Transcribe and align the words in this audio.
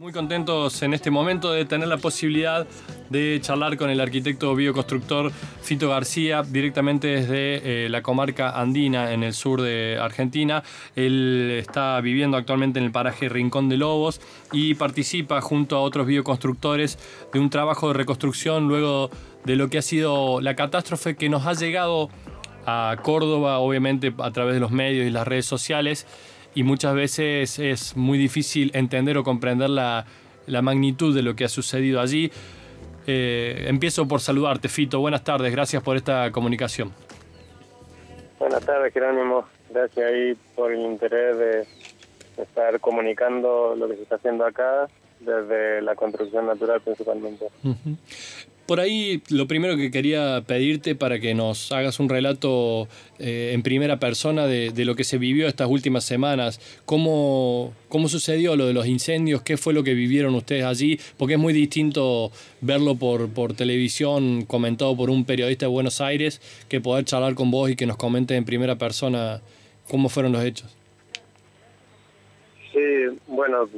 Muy 0.00 0.12
contentos 0.12 0.80
en 0.82 0.94
este 0.94 1.10
momento 1.10 1.52
de 1.52 1.66
tener 1.66 1.86
la 1.86 1.98
posibilidad 1.98 2.66
de 3.10 3.38
charlar 3.42 3.76
con 3.76 3.90
el 3.90 4.00
arquitecto 4.00 4.54
bioconstructor 4.54 5.30
Fito 5.60 5.90
García 5.90 6.42
directamente 6.42 7.08
desde 7.08 7.84
eh, 7.84 7.88
la 7.90 8.00
comarca 8.00 8.58
andina 8.58 9.12
en 9.12 9.22
el 9.22 9.34
sur 9.34 9.60
de 9.60 9.98
Argentina. 10.00 10.62
Él 10.96 11.54
está 11.58 12.00
viviendo 12.00 12.38
actualmente 12.38 12.78
en 12.78 12.86
el 12.86 12.92
paraje 12.92 13.28
Rincón 13.28 13.68
de 13.68 13.76
Lobos 13.76 14.22
y 14.52 14.72
participa 14.72 15.42
junto 15.42 15.76
a 15.76 15.82
otros 15.82 16.06
bioconstructores 16.06 16.98
de 17.30 17.38
un 17.38 17.50
trabajo 17.50 17.88
de 17.88 17.92
reconstrucción 17.92 18.68
luego 18.68 19.10
de 19.44 19.56
lo 19.56 19.68
que 19.68 19.76
ha 19.76 19.82
sido 19.82 20.40
la 20.40 20.56
catástrofe 20.56 21.14
que 21.14 21.28
nos 21.28 21.44
ha 21.44 21.52
llegado 21.52 22.08
a 22.64 22.96
Córdoba, 23.02 23.58
obviamente 23.58 24.14
a 24.16 24.30
través 24.30 24.54
de 24.54 24.60
los 24.60 24.70
medios 24.70 25.06
y 25.06 25.10
las 25.10 25.28
redes 25.28 25.44
sociales 25.44 26.06
y 26.54 26.62
muchas 26.62 26.94
veces 26.94 27.58
es 27.58 27.96
muy 27.96 28.18
difícil 28.18 28.70
entender 28.74 29.16
o 29.18 29.24
comprender 29.24 29.70
la, 29.70 30.04
magnitud 30.62 31.14
de 31.14 31.22
lo 31.22 31.36
que 31.36 31.44
ha 31.44 31.48
sucedido 31.48 32.00
allí. 32.00 32.30
Eh, 33.06 33.66
empiezo 33.68 34.06
por 34.08 34.20
saludarte, 34.20 34.68
Fito. 34.68 35.00
Buenas 35.00 35.22
tardes, 35.22 35.52
gracias 35.52 35.82
por 35.82 35.96
esta 35.96 36.30
comunicación. 36.32 36.92
Buenas 38.38 38.64
tardes, 38.64 38.92
Jerónimo. 38.92 39.44
Gracias 39.70 40.10
ahí 40.10 40.36
por 40.56 40.72
el 40.72 40.80
interés 40.80 41.38
de 41.38 41.66
estar 42.42 42.80
comunicando 42.80 43.76
lo 43.76 43.88
que 43.88 43.96
se 43.96 44.02
está 44.02 44.16
haciendo 44.16 44.44
acá 44.44 44.88
desde 45.20 45.82
la 45.82 45.94
construcción 45.94 46.46
natural 46.46 46.80
principalmente. 46.80 47.46
Por 48.70 48.78
ahí 48.78 49.20
lo 49.30 49.48
primero 49.48 49.76
que 49.76 49.90
quería 49.90 50.44
pedirte 50.46 50.94
para 50.94 51.18
que 51.18 51.34
nos 51.34 51.72
hagas 51.72 51.98
un 51.98 52.08
relato 52.08 52.86
eh, 53.18 53.50
en 53.52 53.64
primera 53.64 53.98
persona 53.98 54.46
de, 54.46 54.84
lo 54.84 54.94
que 54.94 55.02
se 55.02 55.18
vivió 55.18 55.48
estas 55.48 55.68
últimas 55.68 56.04
semanas, 56.04 56.60
cómo, 56.84 57.74
cómo 57.88 58.08
sucedió 58.08 58.54
lo 58.54 58.68
de 58.68 58.72
los 58.72 58.86
incendios, 58.86 59.42
qué 59.42 59.56
fue 59.56 59.74
lo 59.74 59.82
que 59.82 59.94
vivieron 59.94 60.36
ustedes 60.36 60.62
allí, 60.62 61.00
porque 61.16 61.34
es 61.34 61.40
muy 61.40 61.52
distinto 61.52 62.30
verlo 62.60 62.94
por, 62.94 63.28
por 63.30 63.54
televisión 63.54 64.44
comentado 64.44 64.96
por 64.96 65.10
un 65.10 65.24
periodista 65.24 65.66
de 65.66 65.70
Buenos 65.70 66.00
Aires 66.00 66.40
que 66.68 66.80
poder 66.80 67.04
charlar 67.04 67.34
con 67.34 67.50
vos 67.50 67.70
y 67.70 67.74
que 67.74 67.86
nos 67.86 67.96
comente 67.96 68.36
en 68.36 68.44
primera 68.44 68.78
persona 68.78 69.40
cómo 69.88 70.08
fueron 70.08 70.30
los 70.30 70.44
hechos. 70.44 70.70
Sí, 72.72 73.18
bueno, 73.26 73.68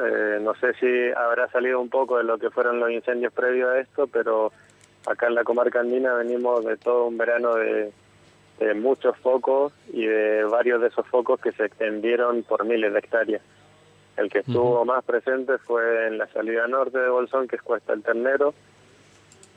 eh, 0.00 0.38
no 0.40 0.54
sé 0.54 0.74
si 0.74 1.10
habrá 1.16 1.48
salido 1.50 1.80
un 1.80 1.88
poco 1.88 2.18
de 2.18 2.24
lo 2.24 2.38
que 2.38 2.50
fueron 2.50 2.80
los 2.80 2.90
incendios 2.90 3.32
previos 3.32 3.70
a 3.70 3.80
esto, 3.80 4.06
pero 4.06 4.52
acá 5.06 5.26
en 5.26 5.34
la 5.34 5.44
comarca 5.44 5.80
andina 5.80 6.14
venimos 6.14 6.64
de 6.64 6.76
todo 6.76 7.06
un 7.06 7.18
verano 7.18 7.54
de, 7.54 7.92
muchos 8.74 9.16
focos 9.18 9.72
y 9.92 10.04
de 10.04 10.42
varios 10.44 10.80
de 10.80 10.88
esos 10.88 11.06
focos 11.06 11.40
que 11.40 11.52
se 11.52 11.66
extendieron 11.66 12.42
por 12.42 12.64
miles 12.64 12.92
de 12.92 12.98
hectáreas. 12.98 13.42
El 14.16 14.28
que 14.28 14.40
estuvo 14.40 14.84
más 14.84 15.04
presente 15.04 15.58
fue 15.58 16.08
en 16.08 16.18
la 16.18 16.26
salida 16.26 16.66
norte 16.66 16.98
de 16.98 17.08
Bolsón, 17.08 17.46
que 17.46 17.54
es 17.54 17.62
Cuesta 17.62 17.92
el 17.92 18.02
Ternero, 18.02 18.54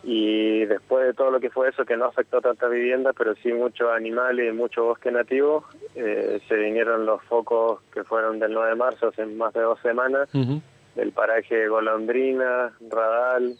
y 0.03 0.65
después 0.65 1.05
de 1.05 1.13
todo 1.13 1.29
lo 1.29 1.39
que 1.39 1.51
fue 1.51 1.69
eso, 1.69 1.85
que 1.85 1.95
no 1.95 2.05
afectó 2.05 2.41
tanta 2.41 2.67
vivienda, 2.67 3.13
pero 3.13 3.35
sí 3.35 3.53
muchos 3.53 3.91
animales 3.91 4.51
y 4.51 4.55
mucho 4.55 4.85
bosque 4.85 5.11
nativo, 5.11 5.65
eh, 5.95 6.41
se 6.47 6.55
vinieron 6.55 7.05
los 7.05 7.21
focos 7.23 7.81
que 7.93 8.03
fueron 8.03 8.39
del 8.39 8.53
9 8.53 8.69
de 8.69 8.75
marzo, 8.75 9.09
hace 9.09 9.25
más 9.27 9.53
de 9.53 9.61
dos 9.61 9.79
semanas, 9.81 10.27
del 10.95 11.11
paraje 11.11 11.67
Golondrina, 11.67 12.71
Radal, 12.89 13.55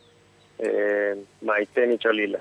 eh, 0.58 1.24
Maitén 1.42 1.92
y 1.92 1.98
Cholila. 2.00 2.40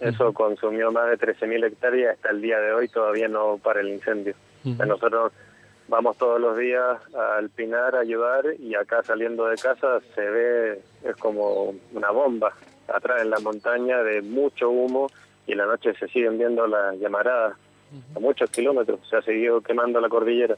Eso 0.00 0.32
consumió 0.32 0.92
más 0.92 1.10
de 1.10 1.18
13.000 1.18 1.66
hectáreas 1.66 2.16
hasta 2.16 2.30
el 2.30 2.40
día 2.40 2.58
de 2.58 2.72
hoy 2.72 2.88
todavía 2.88 3.28
no 3.28 3.58
para 3.58 3.80
el 3.80 3.88
incendio. 3.88 4.34
nosotros 4.64 5.32
vamos 5.88 6.16
todos 6.16 6.40
los 6.40 6.56
días 6.56 6.98
al 7.14 7.50
Pinar 7.50 7.96
a 7.96 8.00
ayudar 8.00 8.44
y 8.58 8.74
acá 8.76 9.02
saliendo 9.02 9.46
de 9.46 9.56
casa 9.56 10.00
se 10.14 10.20
ve, 10.22 10.80
es 11.04 11.16
como 11.16 11.74
una 11.92 12.10
bomba 12.10 12.52
atrás 12.88 13.22
en 13.22 13.30
la 13.30 13.38
montaña 13.40 14.02
de 14.02 14.22
mucho 14.22 14.70
humo 14.70 15.08
y 15.46 15.52
en 15.52 15.58
la 15.58 15.66
noche 15.66 15.92
se 15.98 16.08
siguen 16.08 16.38
viendo 16.38 16.66
las 16.66 16.98
llamaradas 16.98 17.54
a 18.14 18.20
muchos 18.20 18.48
kilómetros, 18.50 19.00
se 19.08 19.16
ha 19.16 19.22
seguido 19.22 19.60
quemando 19.60 20.00
la 20.00 20.08
cordillera. 20.08 20.56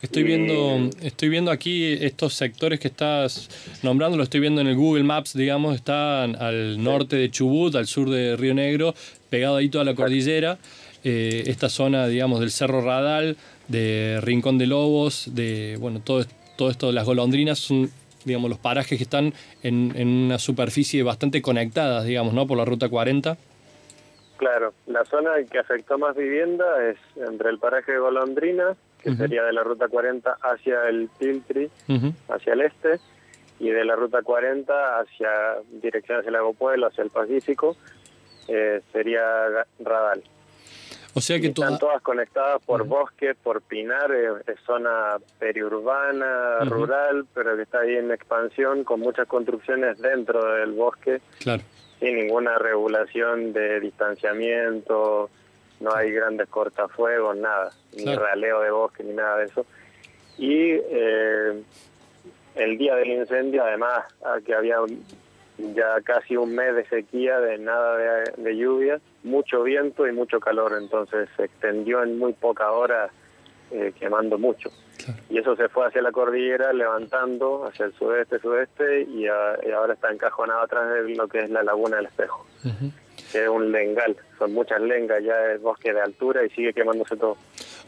Estoy 0.00 0.22
viendo, 0.22 0.88
estoy 1.02 1.28
viendo 1.28 1.50
aquí 1.50 1.92
estos 2.00 2.34
sectores 2.34 2.78
que 2.78 2.88
estás 2.88 3.48
nombrando, 3.82 4.16
lo 4.16 4.22
estoy 4.22 4.40
viendo 4.40 4.60
en 4.60 4.68
el 4.68 4.76
Google 4.76 5.02
Maps, 5.02 5.34
digamos, 5.34 5.74
están 5.74 6.36
al 6.36 6.82
norte 6.82 7.16
de 7.16 7.30
Chubut, 7.30 7.74
al 7.74 7.86
sur 7.86 8.08
de 8.10 8.36
Río 8.36 8.54
Negro, 8.54 8.94
pegado 9.28 9.56
ahí 9.56 9.68
toda 9.68 9.84
la 9.84 9.94
cordillera. 9.94 10.58
Eh, 11.02 11.44
esta 11.46 11.68
zona, 11.68 12.06
digamos, 12.06 12.40
del 12.40 12.50
Cerro 12.50 12.82
Radal, 12.82 13.36
de 13.68 14.20
Rincón 14.22 14.58
de 14.58 14.66
Lobos, 14.66 15.30
de, 15.34 15.78
bueno, 15.80 16.00
todo, 16.00 16.24
todo 16.56 16.70
esto 16.70 16.88
de 16.88 16.92
las 16.92 17.06
golondrinas, 17.06 17.58
son 17.58 17.90
digamos, 18.24 18.50
los 18.50 18.58
parajes 18.58 18.98
que 18.98 19.04
están 19.04 19.32
en, 19.62 19.92
en 19.96 20.08
una 20.08 20.38
superficie 20.38 21.02
bastante 21.02 21.42
conectadas, 21.42 22.04
digamos, 22.04 22.34
¿no? 22.34 22.46
Por 22.46 22.58
la 22.58 22.64
ruta 22.64 22.88
40. 22.88 23.36
Claro, 24.40 24.72
la 24.86 25.04
zona 25.04 25.32
que 25.50 25.58
afectó 25.58 25.98
más 25.98 26.16
vivienda 26.16 26.64
es 26.88 26.96
entre 27.16 27.50
el 27.50 27.58
paraje 27.58 27.92
de 27.92 27.98
Golondrina, 27.98 28.74
que 29.02 29.14
sería 29.14 29.42
de 29.42 29.52
la 29.52 29.62
ruta 29.62 29.88
40 29.88 30.38
hacia 30.40 30.88
el 30.88 31.10
Tiltri, 31.18 31.70
hacia 32.28 32.54
el 32.54 32.62
este, 32.62 33.00
y 33.58 33.68
de 33.68 33.84
la 33.84 33.96
ruta 33.96 34.22
40 34.22 34.98
hacia 34.98 35.28
dirección 35.82 36.18
hacia 36.18 36.28
el 36.28 36.32
Lago 36.32 36.54
Pueblo, 36.54 36.86
hacia 36.86 37.04
el 37.04 37.10
Pacífico, 37.10 37.76
eh, 38.48 38.80
sería 38.92 39.22
Radal. 39.78 40.22
O 41.14 41.20
sea 41.20 41.40
que 41.40 41.48
están 41.48 41.78
todas 41.78 42.00
conectadas 42.02 42.62
por 42.64 42.84
bosque, 42.84 43.34
por 43.34 43.62
pinar, 43.62 44.12
es, 44.12 44.58
zona 44.64 45.16
periurbana, 45.38 46.60
rural, 46.60 47.26
pero 47.34 47.56
que 47.56 47.62
está 47.62 47.80
ahí 47.80 47.96
en 47.96 48.10
expansión 48.12 48.84
con 48.84 49.00
muchas 49.00 49.26
construcciones 49.26 49.98
dentro 49.98 50.54
del 50.54 50.72
bosque. 50.72 51.20
Claro. 51.40 51.62
Sin 51.98 52.16
ninguna 52.16 52.58
regulación 52.58 53.52
de 53.52 53.80
distanciamiento, 53.80 55.30
no 55.80 55.94
hay 55.94 56.12
grandes 56.12 56.48
cortafuegos, 56.48 57.36
nada, 57.36 57.72
ni 57.96 58.14
raleo 58.14 58.60
de 58.60 58.70
bosque 58.70 59.02
ni 59.02 59.14
nada 59.14 59.38
de 59.38 59.46
eso. 59.46 59.66
Y 60.38 60.72
eh, 60.72 61.62
el 62.54 62.78
día 62.78 62.94
del 62.94 63.08
incendio, 63.08 63.64
además, 63.64 64.04
que 64.44 64.54
había 64.54 64.76
ya 65.74 66.00
casi 66.02 66.36
un 66.36 66.54
mes 66.54 66.74
de 66.74 66.86
sequía, 66.86 67.38
de 67.40 67.58
nada 67.58 68.24
de, 68.36 68.56
lluvia, 68.56 69.00
mucho 69.22 69.62
viento 69.62 70.06
y 70.06 70.12
mucho 70.12 70.40
calor, 70.40 70.76
entonces 70.78 71.28
se 71.36 71.44
extendió 71.44 72.02
en 72.02 72.18
muy 72.18 72.32
poca 72.32 72.70
hora 72.72 73.10
eh, 73.70 73.92
quemando 73.98 74.38
mucho. 74.38 74.70
Y 75.28 75.38
eso 75.38 75.56
se 75.56 75.68
fue 75.68 75.86
hacia 75.86 76.02
la 76.02 76.12
cordillera, 76.12 76.72
levantando 76.72 77.66
hacia 77.66 77.86
el 77.86 77.94
sudeste, 77.94 78.38
sudeste, 78.38 79.02
y, 79.02 79.26
ahora 79.26 79.94
está 79.94 80.12
encajonado 80.12 80.60
atrás 80.60 80.92
de 80.92 81.14
lo 81.14 81.26
que 81.28 81.38
es 81.40 81.50
la 81.50 81.62
laguna 81.62 81.96
del 81.96 82.06
espejo, 82.06 82.46
que 83.32 83.42
es 83.42 83.48
un 83.48 83.72
lengal, 83.72 84.16
son 84.38 84.52
muchas 84.52 84.80
lengas, 84.80 85.22
ya 85.22 85.52
es 85.52 85.62
bosque 85.62 85.92
de 85.92 86.00
altura 86.00 86.44
y 86.44 86.50
sigue 86.50 86.72
quemándose 86.72 87.16
todo. 87.16 87.36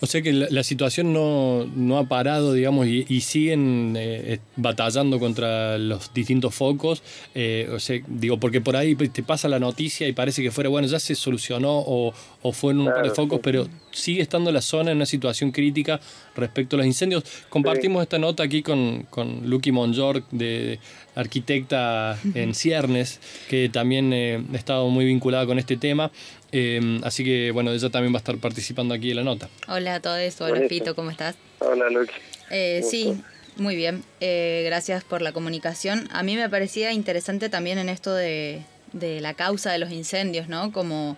O 0.02 0.06
sea 0.06 0.20
que 0.20 0.32
la, 0.32 0.64
situación 0.64 1.12
no, 1.12 1.64
no, 1.64 1.96
ha 1.96 2.08
parado, 2.08 2.54
digamos, 2.54 2.88
y, 2.88 3.20
siguen 3.20 3.94
eh, 3.96 4.40
batallando 4.56 5.20
contra 5.20 5.78
los 5.78 6.12
distintos 6.12 6.52
focos. 6.56 7.04
Eh, 7.36 7.70
o 7.72 7.78
sea, 7.78 8.00
digo, 8.08 8.40
porque 8.40 8.60
por 8.60 8.74
ahí 8.74 8.96
te 8.96 9.22
pasa 9.22 9.46
la 9.46 9.60
noticia 9.60 10.08
y 10.08 10.12
parece 10.12 10.42
que 10.42 10.50
fuera, 10.50 10.68
bueno, 10.70 10.88
ya 10.88 10.98
se 10.98 11.14
solucionó 11.14 11.78
o, 11.78 12.12
o 12.42 12.52
fue 12.52 12.72
en 12.72 12.80
un 12.80 12.86
par 12.86 13.04
de 13.04 13.10
focos, 13.10 13.38
pero 13.44 13.68
sigue 13.92 14.22
estando 14.22 14.50
la 14.52 14.60
zona 14.60 14.90
en 14.90 14.96
una 14.96 15.06
situación 15.06 15.52
crítica 15.52 16.00
respecto 16.34 16.76
a 16.76 16.78
los 16.78 16.86
incendios. 16.86 17.24
Compartimos 17.48 18.02
esta 18.02 18.18
nota 18.18 18.42
aquí 18.42 18.62
con, 18.62 19.04
con 19.10 19.48
Lucky 19.48 19.72
Monjor, 19.72 20.24
de, 20.30 20.78
arquitecta 21.14 22.18
en 22.34 22.54
Ciernes, 22.54 23.20
que 23.48 23.68
también 23.68 24.12
eh, 24.12 24.42
ha 24.52 24.56
estado 24.56 24.88
muy 24.88 25.04
vinculada 25.04 25.46
con 25.46 25.58
este 25.58 25.76
tema. 25.76 26.10
Em, 26.50 27.02
así 27.04 27.24
que 27.24 27.50
bueno, 27.50 27.72
ella 27.72 27.90
también 27.90 28.12
va 28.12 28.18
a 28.18 28.20
estar 28.20 28.36
participando 28.38 28.94
aquí 28.94 29.10
en 29.10 29.16
la 29.16 29.24
nota. 29.24 29.48
Hola 29.68 29.96
a 29.96 30.00
todos, 30.00 30.40
hola 30.40 30.68
Fito, 30.68 30.94
¿cómo 30.94 31.10
estás? 31.10 31.36
Hola 31.60 31.88
Luke. 31.90 32.12
Eh, 32.50 32.82
sí, 32.88 33.14
muy 33.56 33.76
bien, 33.76 34.02
eh, 34.20 34.62
gracias 34.66 35.04
por 35.04 35.22
la 35.22 35.32
comunicación. 35.32 36.08
A 36.12 36.22
mí 36.22 36.36
me 36.36 36.48
parecía 36.48 36.92
interesante 36.92 37.48
también 37.48 37.78
en 37.78 37.88
esto 37.88 38.14
de, 38.14 38.62
de 38.92 39.20
la 39.20 39.34
causa 39.34 39.72
de 39.72 39.78
los 39.78 39.90
incendios, 39.90 40.48
¿no? 40.48 40.72
Como 40.72 41.16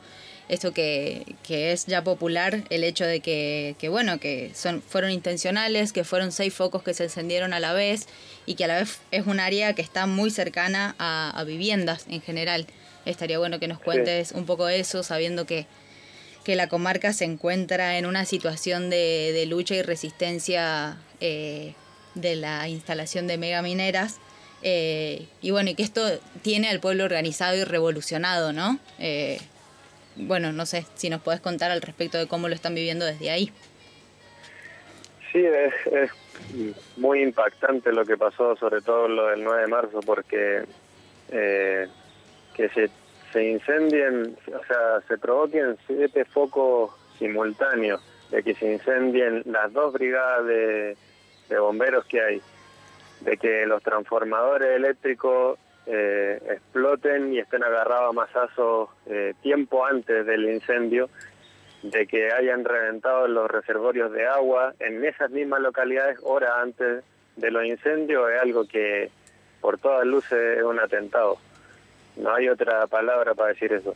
esto 0.49 0.73
que, 0.73 1.35
que, 1.43 1.73
es 1.73 1.87
ya 1.87 2.05
popular, 2.05 2.65
el 2.71 2.85
hecho 2.85 3.07
de 3.07 3.21
que, 3.21 3.77
que, 3.79 3.89
bueno, 3.89 4.19
que 4.21 4.51
son, 4.55 4.83
fueron 4.83 5.11
intencionales, 5.11 5.93
que 5.93 6.05
fueron 6.05 6.33
seis 6.33 6.53
focos 6.53 6.83
que 6.83 6.95
se 6.95 7.05
encendieron 7.05 7.55
a 7.55 7.61
la 7.61 7.73
vez 7.73 8.07
y 8.47 8.55
que 8.55 8.65
a 8.65 8.69
la 8.69 8.79
vez 8.81 9.01
es 9.11 9.27
un 9.27 9.41
área 9.41 9.73
que 9.73 9.83
está 9.83 10.07
muy 10.07 10.31
cercana 10.31 10.95
a, 10.99 11.31
a 11.31 11.45
viviendas 11.45 12.07
en 12.09 12.21
general. 12.21 12.67
Estaría 13.07 13.39
bueno 13.39 13.59
que 13.59 13.69
nos 13.69 13.81
cuentes 13.81 14.33
un 14.33 14.47
poco 14.47 14.69
eso, 14.69 15.03
sabiendo 15.03 15.47
que, 15.47 15.67
que 16.45 16.57
la 16.57 16.69
comarca 16.69 17.13
se 17.13 17.25
encuentra 17.25 17.99
en 17.99 18.07
una 18.07 18.25
situación 18.25 18.91
de, 18.91 19.33
de 19.33 19.47
lucha 19.47 19.75
y 19.75 19.83
resistencia 19.83 20.99
eh, 21.21 21.75
de 22.15 22.37
la 22.37 22.69
instalación 22.69 23.27
de 23.27 23.39
megamineras. 23.39 24.17
Eh, 24.63 25.27
y 25.43 25.51
bueno, 25.51 25.71
y 25.71 25.75
que 25.75 25.83
esto 25.83 26.03
tiene 26.43 26.69
al 26.69 26.81
pueblo 26.81 27.05
organizado 27.05 27.57
y 27.57 27.65
revolucionado, 27.65 28.53
¿no? 28.53 28.79
Eh, 28.99 29.39
bueno, 30.17 30.53
no 30.53 30.67
sé 30.67 30.87
si 30.95 31.11
nos 31.11 31.21
puedes 31.23 31.41
contar 31.41 31.71
al 31.71 31.83
respecto 31.83 32.19
de 32.19 32.27
cómo 32.27 32.49
lo 32.49 32.55
están 32.55 32.75
viviendo 32.75 33.05
desde 33.05 33.31
ahí. 33.31 33.53
Sí, 35.33 35.45
es, 35.45 36.11
muy 36.97 37.23
impactante 37.23 37.93
lo 37.93 38.05
que 38.05 38.17
pasó, 38.17 38.57
sobre 38.57 38.81
todo 38.81 39.09
lo 39.09 39.27
del 39.29 39.43
9 39.43 39.63
de 39.63 39.67
marzo, 39.69 40.01
porque 40.01 40.63
eh, 41.31 41.89
que 42.55 42.69
se, 42.69 42.91
se 43.33 43.51
incendien, 43.51 44.37
o 44.47 44.65
sea, 44.65 45.01
se 45.09 45.19
provoquen 45.19 45.77
siete 45.87 46.25
focos 46.25 46.93
simultáneos, 47.19 48.01
de 48.31 48.43
que 48.43 48.55
se 48.55 48.73
incendien 48.73 49.43
las 49.45 49.73
dos 49.73 49.93
brigadas 49.93 50.47
de, 50.47 50.97
bomberos 51.59 52.05
que 52.07 52.21
hay, 52.21 52.43
de 53.21 53.37
que 53.37 53.67
los 53.67 53.83
transformadores 53.83 54.77
eléctricos 54.77 55.59
eh, 55.87 56.41
exploten 56.51 57.33
y 57.33 57.39
estén 57.39 57.63
agarrados 57.63 58.11
a 58.11 58.13
masazos 58.13 58.89
eh, 59.07 59.35
tiempo 59.43 59.85
antes 59.85 60.25
del 60.27 60.51
incendio, 60.51 61.11
de 61.83 62.07
que 62.07 62.33
hayan 62.33 62.65
reventado 62.65 63.29
los 63.29 63.51
reservorios 63.51 64.11
de 64.13 64.27
agua 64.27 64.75
en 64.81 65.05
esas 65.05 65.31
mismas 65.31 65.61
localidades 65.61 66.19
horas 66.23 66.53
antes 66.57 67.05
de 67.37 67.51
los 67.51 67.65
incendios, 67.65 68.31
es 68.31 68.41
algo 68.41 68.67
que 68.67 69.11
por 69.61 69.79
todas 69.79 70.07
luces 70.07 70.59
es 70.59 70.63
un 70.63 70.81
atentado. 70.81 71.39
No 72.17 72.35
hay 72.35 72.49
otra 72.49 72.87
palabra 72.87 73.35
para 73.35 73.51
decir 73.51 73.73
eso. 73.73 73.95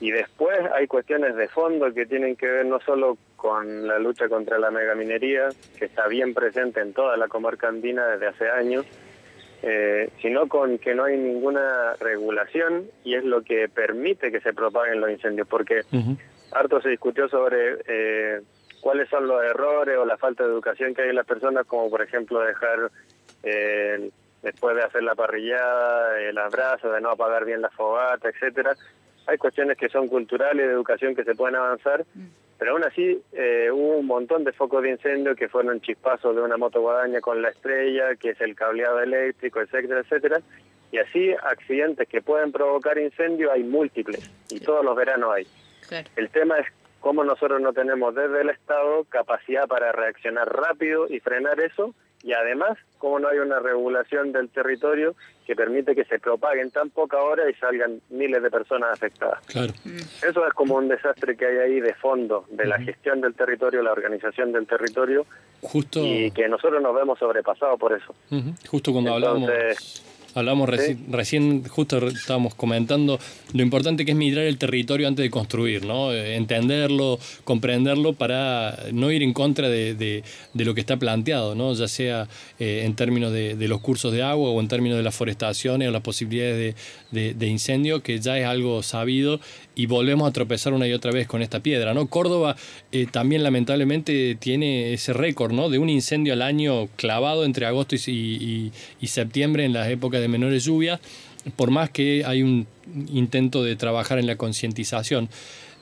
Y 0.00 0.10
después 0.10 0.58
hay 0.74 0.86
cuestiones 0.86 1.36
de 1.36 1.48
fondo 1.48 1.92
que 1.92 2.06
tienen 2.06 2.36
que 2.36 2.46
ver 2.46 2.66
no 2.66 2.80
solo 2.80 3.16
con 3.36 3.86
la 3.86 3.98
lucha 3.98 4.28
contra 4.28 4.58
la 4.58 4.70
megaminería, 4.70 5.48
que 5.78 5.86
está 5.86 6.06
bien 6.08 6.34
presente 6.34 6.80
en 6.80 6.92
toda 6.92 7.16
la 7.16 7.28
comarca 7.28 7.68
andina 7.68 8.06
desde 8.06 8.26
hace 8.26 8.50
años, 8.50 8.84
eh, 9.68 10.10
sino 10.22 10.46
con 10.46 10.78
que 10.78 10.94
no 10.94 11.02
hay 11.02 11.16
ninguna 11.16 11.94
regulación 11.98 12.84
y 13.02 13.16
es 13.16 13.24
lo 13.24 13.42
que 13.42 13.68
permite 13.68 14.30
que 14.30 14.40
se 14.40 14.54
propaguen 14.54 15.00
los 15.00 15.10
incendios, 15.10 15.48
porque 15.48 15.80
harto 16.52 16.80
se 16.80 16.90
discutió 16.90 17.28
sobre 17.28 17.78
eh, 17.88 18.42
cuáles 18.80 19.08
son 19.08 19.26
los 19.26 19.42
errores 19.42 19.98
o 19.98 20.04
la 20.04 20.18
falta 20.18 20.44
de 20.44 20.50
educación 20.50 20.94
que 20.94 21.02
hay 21.02 21.08
en 21.08 21.16
las 21.16 21.26
personas, 21.26 21.66
como 21.66 21.90
por 21.90 22.00
ejemplo 22.00 22.38
dejar 22.42 22.92
eh, 23.42 24.08
después 24.40 24.76
de 24.76 24.84
hacer 24.84 25.02
la 25.02 25.16
parrillada, 25.16 26.20
el 26.20 26.38
abrazo, 26.38 26.92
de 26.92 27.00
no 27.00 27.10
apagar 27.10 27.44
bien 27.44 27.60
la 27.60 27.70
fogata, 27.70 28.28
etcétera. 28.28 28.76
Hay 29.26 29.36
cuestiones 29.36 29.76
que 29.76 29.88
son 29.88 30.06
culturales, 30.06 30.64
de 30.64 30.72
educación 30.74 31.16
que 31.16 31.24
se 31.24 31.34
pueden 31.34 31.56
avanzar, 31.56 32.04
mm. 32.14 32.26
Pero 32.58 32.72
aún 32.72 32.84
así 32.84 33.22
eh, 33.32 33.70
hubo 33.70 33.98
un 33.98 34.06
montón 34.06 34.44
de 34.44 34.52
focos 34.52 34.82
de 34.82 34.90
incendio 34.90 35.36
que 35.36 35.48
fueron 35.48 35.80
chispazos 35.80 36.34
de 36.34 36.42
una 36.42 36.56
moto 36.56 36.80
guadaña 36.80 37.20
con 37.20 37.42
la 37.42 37.50
estrella, 37.50 38.16
que 38.16 38.30
es 38.30 38.40
el 38.40 38.54
cableado 38.54 39.00
eléctrico, 39.00 39.60
etcétera, 39.60 40.00
etcétera. 40.00 40.40
Y 40.92 40.98
así 40.98 41.32
accidentes 41.32 42.08
que 42.08 42.22
pueden 42.22 42.52
provocar 42.52 42.98
incendio 42.98 43.52
hay 43.52 43.62
múltiples 43.62 44.30
y 44.50 44.60
todos 44.60 44.84
los 44.84 44.96
veranos 44.96 45.34
hay. 45.34 45.46
El 46.16 46.30
tema 46.30 46.58
es 46.58 46.66
cómo 47.00 47.24
nosotros 47.24 47.60
no 47.60 47.72
tenemos 47.72 48.14
desde 48.14 48.40
el 48.40 48.50
Estado 48.50 49.04
capacidad 49.04 49.68
para 49.68 49.92
reaccionar 49.92 50.48
rápido 50.48 51.06
y 51.08 51.20
frenar 51.20 51.60
eso 51.60 51.94
y 52.22 52.32
además 52.32 52.78
cómo 52.98 53.18
no 53.18 53.28
hay 53.28 53.38
una 53.38 53.60
regulación 53.60 54.32
del 54.32 54.48
territorio 54.48 55.14
que 55.46 55.54
permite 55.54 55.94
que 55.94 56.04
se 56.04 56.18
propaguen 56.18 56.70
tan 56.70 56.90
poca 56.90 57.18
hora 57.18 57.48
y 57.48 57.54
salgan 57.54 58.00
miles 58.10 58.42
de 58.42 58.50
personas 58.50 58.90
afectadas. 58.92 59.44
Claro. 59.46 59.72
Mm. 59.84 59.96
Eso 60.28 60.46
es 60.46 60.52
como 60.54 60.74
un 60.74 60.88
desastre 60.88 61.36
que 61.36 61.46
hay 61.46 61.56
ahí 61.58 61.80
de 61.80 61.94
fondo, 61.94 62.44
de 62.50 62.66
la 62.66 62.78
gestión 62.80 63.20
del 63.20 63.34
territorio, 63.34 63.82
la 63.82 63.92
organización 63.92 64.52
del 64.52 64.66
territorio, 64.66 65.26
Justo... 65.62 66.00
y 66.04 66.30
que 66.32 66.48
nosotros 66.48 66.82
nos 66.82 66.94
vemos 66.94 67.18
sobrepasados 67.18 67.78
por 67.78 67.92
eso. 67.92 68.14
Justo 68.68 68.92
cuando 68.92 69.14
hablamos 69.14 69.50
Hablamos 70.36 70.68
recién, 70.68 71.64
justo 71.64 72.08
estábamos 72.08 72.54
comentando 72.54 73.18
lo 73.54 73.62
importante 73.62 74.04
que 74.04 74.10
es 74.10 74.16
migrar 74.18 74.44
el 74.44 74.58
territorio 74.58 75.08
antes 75.08 75.22
de 75.22 75.30
construir, 75.30 75.86
¿no? 75.86 76.12
Eh, 76.12 76.36
entenderlo, 76.36 77.18
comprenderlo 77.44 78.12
para 78.12 78.78
no 78.92 79.10
ir 79.10 79.22
en 79.22 79.32
contra 79.32 79.70
de, 79.70 80.22
lo 80.52 80.74
que 80.74 80.80
está 80.80 80.98
planteado, 80.98 81.54
¿no? 81.54 81.72
ya 81.72 81.88
sea 81.88 82.28
eh, 82.58 82.82
en 82.84 82.94
términos 82.94 83.32
de, 83.32 83.56
los 83.66 83.80
cursos 83.80 84.12
de 84.12 84.22
agua 84.22 84.50
o 84.50 84.60
en 84.60 84.68
términos 84.68 84.98
de 84.98 85.04
las 85.04 85.14
forestaciones 85.14 85.88
o 85.88 85.90
las 85.90 86.02
posibilidades 86.02 86.74
de, 87.10 87.46
incendio, 87.46 88.02
que 88.02 88.20
ya 88.20 88.38
es 88.38 88.44
algo 88.44 88.82
sabido 88.82 89.40
y 89.74 89.86
volvemos 89.86 90.28
a 90.28 90.32
tropezar 90.32 90.74
una 90.74 90.86
y 90.86 90.92
otra 90.92 91.12
vez 91.12 91.26
con 91.26 91.40
esta 91.40 91.60
piedra. 91.60 91.94
¿no? 91.94 92.08
Córdoba 92.08 92.56
eh, 92.92 93.06
también 93.10 93.42
lamentablemente 93.42 94.34
tiene 94.34 94.92
ese 94.92 95.14
récord 95.14 95.52
¿no? 95.52 95.70
de 95.70 95.78
un 95.78 95.88
incendio 95.88 96.34
al 96.34 96.42
año 96.42 96.88
clavado 96.96 97.46
entre 97.46 97.64
agosto 97.64 97.96
y, 97.96 98.72
y 99.00 99.06
septiembre 99.06 99.64
en 99.64 99.72
las 99.72 99.88
épocas 99.88 100.20
de 100.20 100.25
menores 100.28 100.64
lluvias, 100.64 101.00
por 101.56 101.70
más 101.70 101.90
que 101.90 102.24
hay 102.24 102.42
un 102.42 102.66
intento 103.08 103.62
de 103.62 103.76
trabajar 103.76 104.18
en 104.18 104.26
la 104.26 104.36
concientización. 104.36 105.28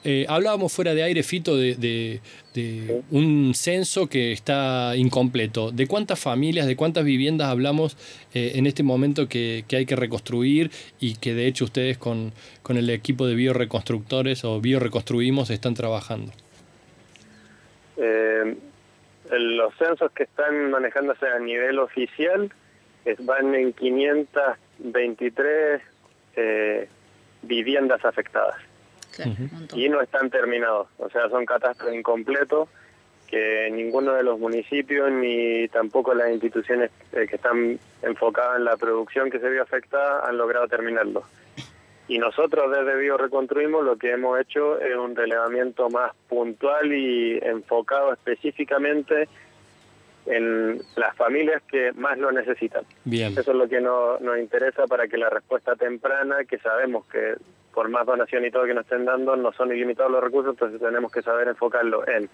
Eh, 0.07 0.27
hablábamos 0.29 0.71
fuera 0.71 0.93
de 0.93 1.01
aire, 1.01 1.23
Fito, 1.23 1.57
de, 1.57 2.21
un 3.09 3.53
censo 3.55 4.07
que 4.07 4.31
está 4.31 4.93
incompleto. 4.95 5.71
¿De 5.71 5.87
cuántas 5.87 6.19
familias, 6.19 6.67
de 6.67 6.75
cuántas 6.75 7.03
viviendas 7.03 7.47
hablamos 7.47 7.97
eh, 8.35 8.51
en 8.53 8.67
este 8.67 8.83
momento 8.83 9.27
que, 9.27 9.65
hay 9.71 9.85
que 9.87 9.95
reconstruir 9.95 10.69
y 10.99 11.15
que 11.15 11.33
de 11.33 11.47
hecho 11.47 11.65
ustedes 11.65 11.97
con, 11.97 12.33
con 12.61 12.77
el 12.77 12.91
equipo 12.91 13.25
de 13.25 13.33
bioreconstructores 13.33 14.45
o 14.45 14.61
bioreconstruimos 14.61 15.49
están 15.49 15.73
trabajando? 15.73 16.31
Eh, 17.97 18.55
los 19.31 19.73
censos 19.79 20.11
que 20.11 20.23
están 20.23 20.69
manejándose 20.69 21.25
a 21.25 21.39
nivel 21.39 21.79
oficial 21.79 22.53
van 23.19 23.53
en 23.55 23.73
523 23.73 25.81
eh, 26.35 26.87
viviendas 27.41 28.05
afectadas. 28.05 28.57
y 29.73 29.87
no 29.87 30.01
están 30.01 30.29
terminados, 30.29 30.89
o 30.97 31.09
sea, 31.09 31.29
son 31.29 31.45
catastros 31.45 31.93
incompletos 31.93 32.67
que 33.27 33.69
ninguno 33.71 34.13
de 34.13 34.23
los 34.23 34.39
municipios 34.39 35.11
ni 35.11 35.67
tampoco 35.69 36.13
las 36.13 36.31
instituciones 36.31 36.91
eh, 37.11 37.25
que 37.27 37.37
están 37.37 37.79
enfocadas 38.01 38.57
en 38.57 38.65
la 38.65 38.77
producción 38.77 39.29
que 39.29 39.39
se 39.39 39.49
vio 39.49 39.63
afectada 39.63 40.27
han 40.27 40.37
logrado 40.37 40.67
terminarlo. 40.67 41.23
Y 42.07 42.19
nosotros 42.19 42.71
desde 42.71 42.99
Bio 42.99 43.17
Reconstruimos 43.17 43.83
lo 43.83 43.97
que 43.97 44.11
hemos 44.11 44.39
hecho 44.39 44.79
es 44.79 44.95
un 44.95 45.15
relevamiento 45.15 45.89
más 45.89 46.11
puntual 46.29 46.93
y 46.93 47.39
enfocado 47.41 48.13
específicamente 48.13 49.27
en 50.25 50.79
las 50.95 51.15
familias 51.15 51.61
que 51.63 51.91
más 51.93 52.17
lo 52.17 52.31
necesitan. 52.31 52.83
Bien. 53.03 53.31
Eso 53.31 53.51
es 53.51 53.57
lo 53.57 53.67
que 53.67 53.81
nos, 53.81 54.19
nos 54.21 54.37
interesa 54.39 54.87
para 54.87 55.07
que 55.07 55.17
la 55.17 55.29
respuesta 55.29 55.75
temprana, 55.75 56.45
que 56.45 56.57
sabemos 56.57 57.05
que 57.07 57.35
por 57.73 57.89
más 57.89 58.05
donación 58.05 58.45
y 58.45 58.51
todo 58.51 58.65
que 58.65 58.73
nos 58.73 58.85
estén 58.85 59.05
dando, 59.05 59.35
no 59.35 59.51
son 59.51 59.71
ilimitados 59.71 60.11
los 60.11 60.23
recursos, 60.23 60.53
entonces 60.53 60.79
tenemos 60.79 61.11
que 61.11 61.21
saber 61.21 61.49
enfocarlo 61.49 62.07
en 62.07 62.29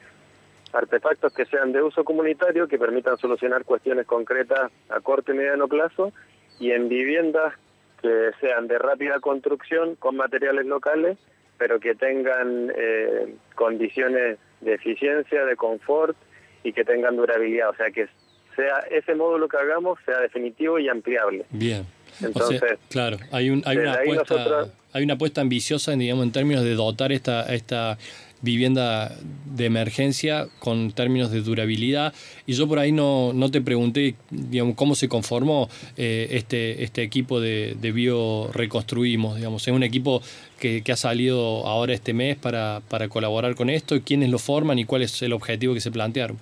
artefactos 0.72 1.34
que 1.34 1.46
sean 1.46 1.72
de 1.72 1.82
uso 1.82 2.04
comunitario, 2.04 2.68
que 2.68 2.78
permitan 2.78 3.18
solucionar 3.18 3.66
cuestiones 3.66 4.06
concretas 4.06 4.72
a 4.90 5.00
corto 5.02 5.34
y 5.34 5.38
mediano 5.38 5.68
plazo, 5.68 6.14
y 6.60 6.72
en 6.72 6.88
viviendas 6.88 7.56
que 8.02 8.32
sean 8.40 8.68
de 8.68 8.78
rápida 8.78 9.20
construcción 9.20 9.96
con 9.96 10.16
materiales 10.16 10.66
locales, 10.66 11.18
pero 11.58 11.80
que 11.80 11.96
tengan 11.96 12.72
eh, 12.76 13.36
condiciones 13.56 14.38
de 14.62 14.74
eficiencia, 14.74 15.46
de 15.46 15.56
confort 15.56 16.16
y 16.64 16.74
que 16.74 16.84
tengan 16.84 17.16
durabilidad, 17.16 17.70
o 17.70 17.76
sea 17.76 17.92
que 17.92 18.08
sea 18.56 18.80
ese 18.92 19.16
módulo 19.16 19.48
que 19.48 19.58
hagamos 19.58 20.00
sea 20.06 20.20
definitivo 20.20 20.78
y 20.80 20.90
ampliable. 20.90 21.46
Bien. 21.50 21.86
Entonces, 22.22 22.62
claro, 22.90 23.18
hay, 23.32 23.50
un, 23.50 23.64
hay, 23.66 23.78
una 23.78 23.94
apuesta, 23.94 24.68
hay 24.94 25.04
una 25.04 25.14
apuesta 25.14 25.42
ambiciosa, 25.42 25.94
digamos, 25.94 26.26
en 26.26 26.32
términos 26.32 26.64
de 26.64 26.76
dotar 26.76 27.12
esta, 27.12 27.54
esta 27.54 27.98
vivienda 28.42 29.12
de 29.46 29.66
emergencia 29.66 30.48
con 30.60 30.92
términos 30.92 31.32
de 31.32 31.42
durabilidad. 31.42 32.14
Y 32.46 32.54
yo 32.54 32.68
por 32.68 32.80
ahí 32.80 32.92
no, 32.92 33.34
no 33.34 33.52
te 33.52 33.62
pregunté 33.62 34.16
digamos, 34.30 34.76
cómo 34.76 34.96
se 34.96 35.08
conformó 35.08 35.70
eh, 35.98 36.28
este, 36.32 36.84
este 36.84 37.04
equipo 37.04 37.40
de, 37.40 37.76
de 37.80 37.92
Bio 37.92 38.52
Reconstruimos. 38.54 39.38
Digamos. 39.38 39.68
Es 39.68 39.74
un 39.74 39.84
equipo 39.84 40.22
que, 40.60 40.84
que, 40.84 40.92
ha 40.92 40.98
salido 40.98 41.68
ahora 41.68 41.94
este 41.94 42.14
mes 42.14 42.38
para, 42.38 42.82
para 42.90 43.08
colaborar 43.08 43.56
con 43.56 43.70
esto. 43.70 43.96
¿Quiénes 44.04 44.30
lo 44.30 44.40
forman 44.40 44.80
y 44.80 44.86
cuál 44.86 45.04
es 45.04 45.22
el 45.22 45.34
objetivo 45.34 45.74
que 45.74 45.82
se 45.82 45.92
plantearon? 45.92 46.38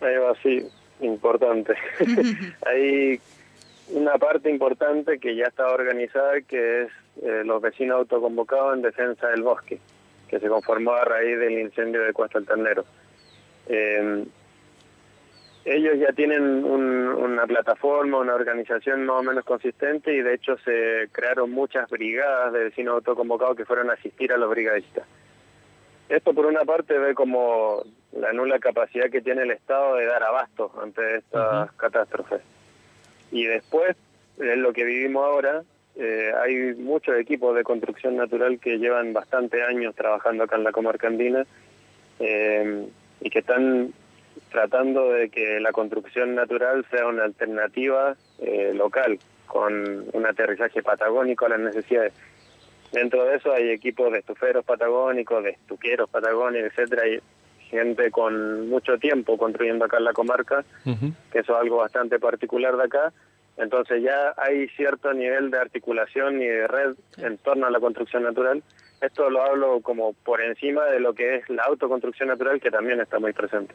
Ahí 0.00 0.16
va, 0.16 0.34
sí, 0.42 0.62
importante. 1.00 1.74
Hay 2.66 3.20
una 3.88 4.18
parte 4.18 4.50
importante 4.50 5.18
que 5.18 5.34
ya 5.36 5.46
está 5.46 5.68
organizada, 5.68 6.40
que 6.42 6.82
es 6.82 6.88
eh, 7.22 7.42
los 7.44 7.62
vecinos 7.62 7.98
autoconvocados 7.98 8.76
en 8.76 8.82
defensa 8.82 9.28
del 9.28 9.42
bosque 9.42 9.78
que 10.28 10.40
se 10.40 10.48
conformó 10.48 10.92
a 10.92 11.04
raíz 11.04 11.38
del 11.38 11.58
incendio 11.58 12.02
de 12.02 12.12
Cuesta 12.12 12.38
del 12.38 12.48
Ternero. 12.48 12.84
Eh, 13.68 14.24
ellos 15.66 15.98
ya 15.98 16.12
tienen 16.12 16.64
una 16.64 17.44
plataforma, 17.44 18.18
una 18.18 18.34
organización 18.34 19.04
más 19.04 19.16
o 19.16 19.22
menos 19.24 19.44
consistente 19.44 20.14
y 20.14 20.22
de 20.22 20.34
hecho 20.34 20.56
se 20.58 21.08
crearon 21.10 21.50
muchas 21.50 21.90
brigadas 21.90 22.52
de 22.52 22.64
vecinos 22.64 22.94
autoconvocados 22.94 23.56
que 23.56 23.64
fueron 23.64 23.90
a 23.90 23.94
asistir 23.94 24.32
a 24.32 24.36
los 24.36 24.48
brigadistas. 24.48 25.04
Esto 26.08 26.32
por 26.34 26.46
una 26.46 26.64
parte 26.64 26.96
ve 26.96 27.14
como 27.16 27.82
la 28.12 28.32
nula 28.32 28.60
capacidad 28.60 29.10
que 29.10 29.20
tiene 29.20 29.42
el 29.42 29.50
Estado 29.50 29.96
de 29.96 30.06
dar 30.06 30.22
abasto 30.22 30.70
ante 30.80 31.16
estas 31.16 31.72
catástrofes. 31.72 32.42
Y 33.32 33.46
después, 33.46 33.96
es 34.38 34.58
lo 34.58 34.72
que 34.72 34.84
vivimos 34.84 35.24
ahora, 35.24 35.64
eh, 35.98 36.30
hay 36.42 36.74
muchos 36.74 37.18
equipos 37.18 37.56
de 37.56 37.64
construcción 37.64 38.16
natural 38.16 38.58
que 38.58 38.78
llevan 38.78 39.14
bastante 39.14 39.62
años 39.62 39.94
trabajando 39.94 40.44
acá 40.44 40.56
en 40.56 40.64
la 40.64 40.72
comarca 40.72 41.06
andina 41.06 41.46
eh, 42.18 42.86
y 43.20 43.30
que 43.30 43.38
están 43.38 43.94
tratando 44.50 45.10
de 45.10 45.30
que 45.30 45.58
la 45.58 45.72
construcción 45.72 46.34
natural 46.34 46.84
sea 46.90 47.06
una 47.06 47.24
alternativa 47.24 48.14
eh, 48.38 48.72
local, 48.74 49.18
con 49.46 50.04
un 50.12 50.26
aterrizaje 50.26 50.82
patagónico 50.82 51.46
a 51.46 51.50
las 51.50 51.60
necesidades. 51.60 52.12
Dentro 52.92 53.24
de 53.24 53.36
eso 53.36 53.52
hay 53.52 53.70
equipos 53.70 54.12
de 54.12 54.18
estuferos 54.18 54.64
patagónicos, 54.64 55.42
de 55.44 55.50
estuqueros 55.50 56.10
patagónicos, 56.10 56.72
etcétera, 56.72 57.02
hay 57.04 57.20
gente 57.70 58.10
con 58.10 58.68
mucho 58.68 58.98
tiempo 58.98 59.36
construyendo 59.38 59.86
acá 59.86 59.96
en 59.96 60.04
la 60.04 60.12
comarca, 60.12 60.64
que 60.84 61.38
eso 61.38 61.54
es 61.54 61.60
algo 61.60 61.78
bastante 61.78 62.18
particular 62.18 62.76
de 62.76 62.84
acá. 62.84 63.12
Entonces 63.56 64.02
ya 64.02 64.34
hay 64.36 64.68
cierto 64.68 65.12
nivel 65.12 65.50
de 65.50 65.58
articulación 65.58 66.42
y 66.42 66.46
de 66.46 66.66
red 66.66 66.94
en 67.18 67.38
torno 67.38 67.66
a 67.66 67.70
la 67.70 67.80
construcción 67.80 68.22
natural. 68.22 68.62
Esto 69.00 69.30
lo 69.30 69.42
hablo 69.42 69.80
como 69.80 70.12
por 70.12 70.40
encima 70.42 70.84
de 70.86 71.00
lo 71.00 71.14
que 71.14 71.36
es 71.36 71.48
la 71.48 71.64
autoconstrucción 71.64 72.28
natural, 72.28 72.60
que 72.60 72.70
también 72.70 73.00
está 73.00 73.18
muy 73.18 73.32
presente. 73.32 73.74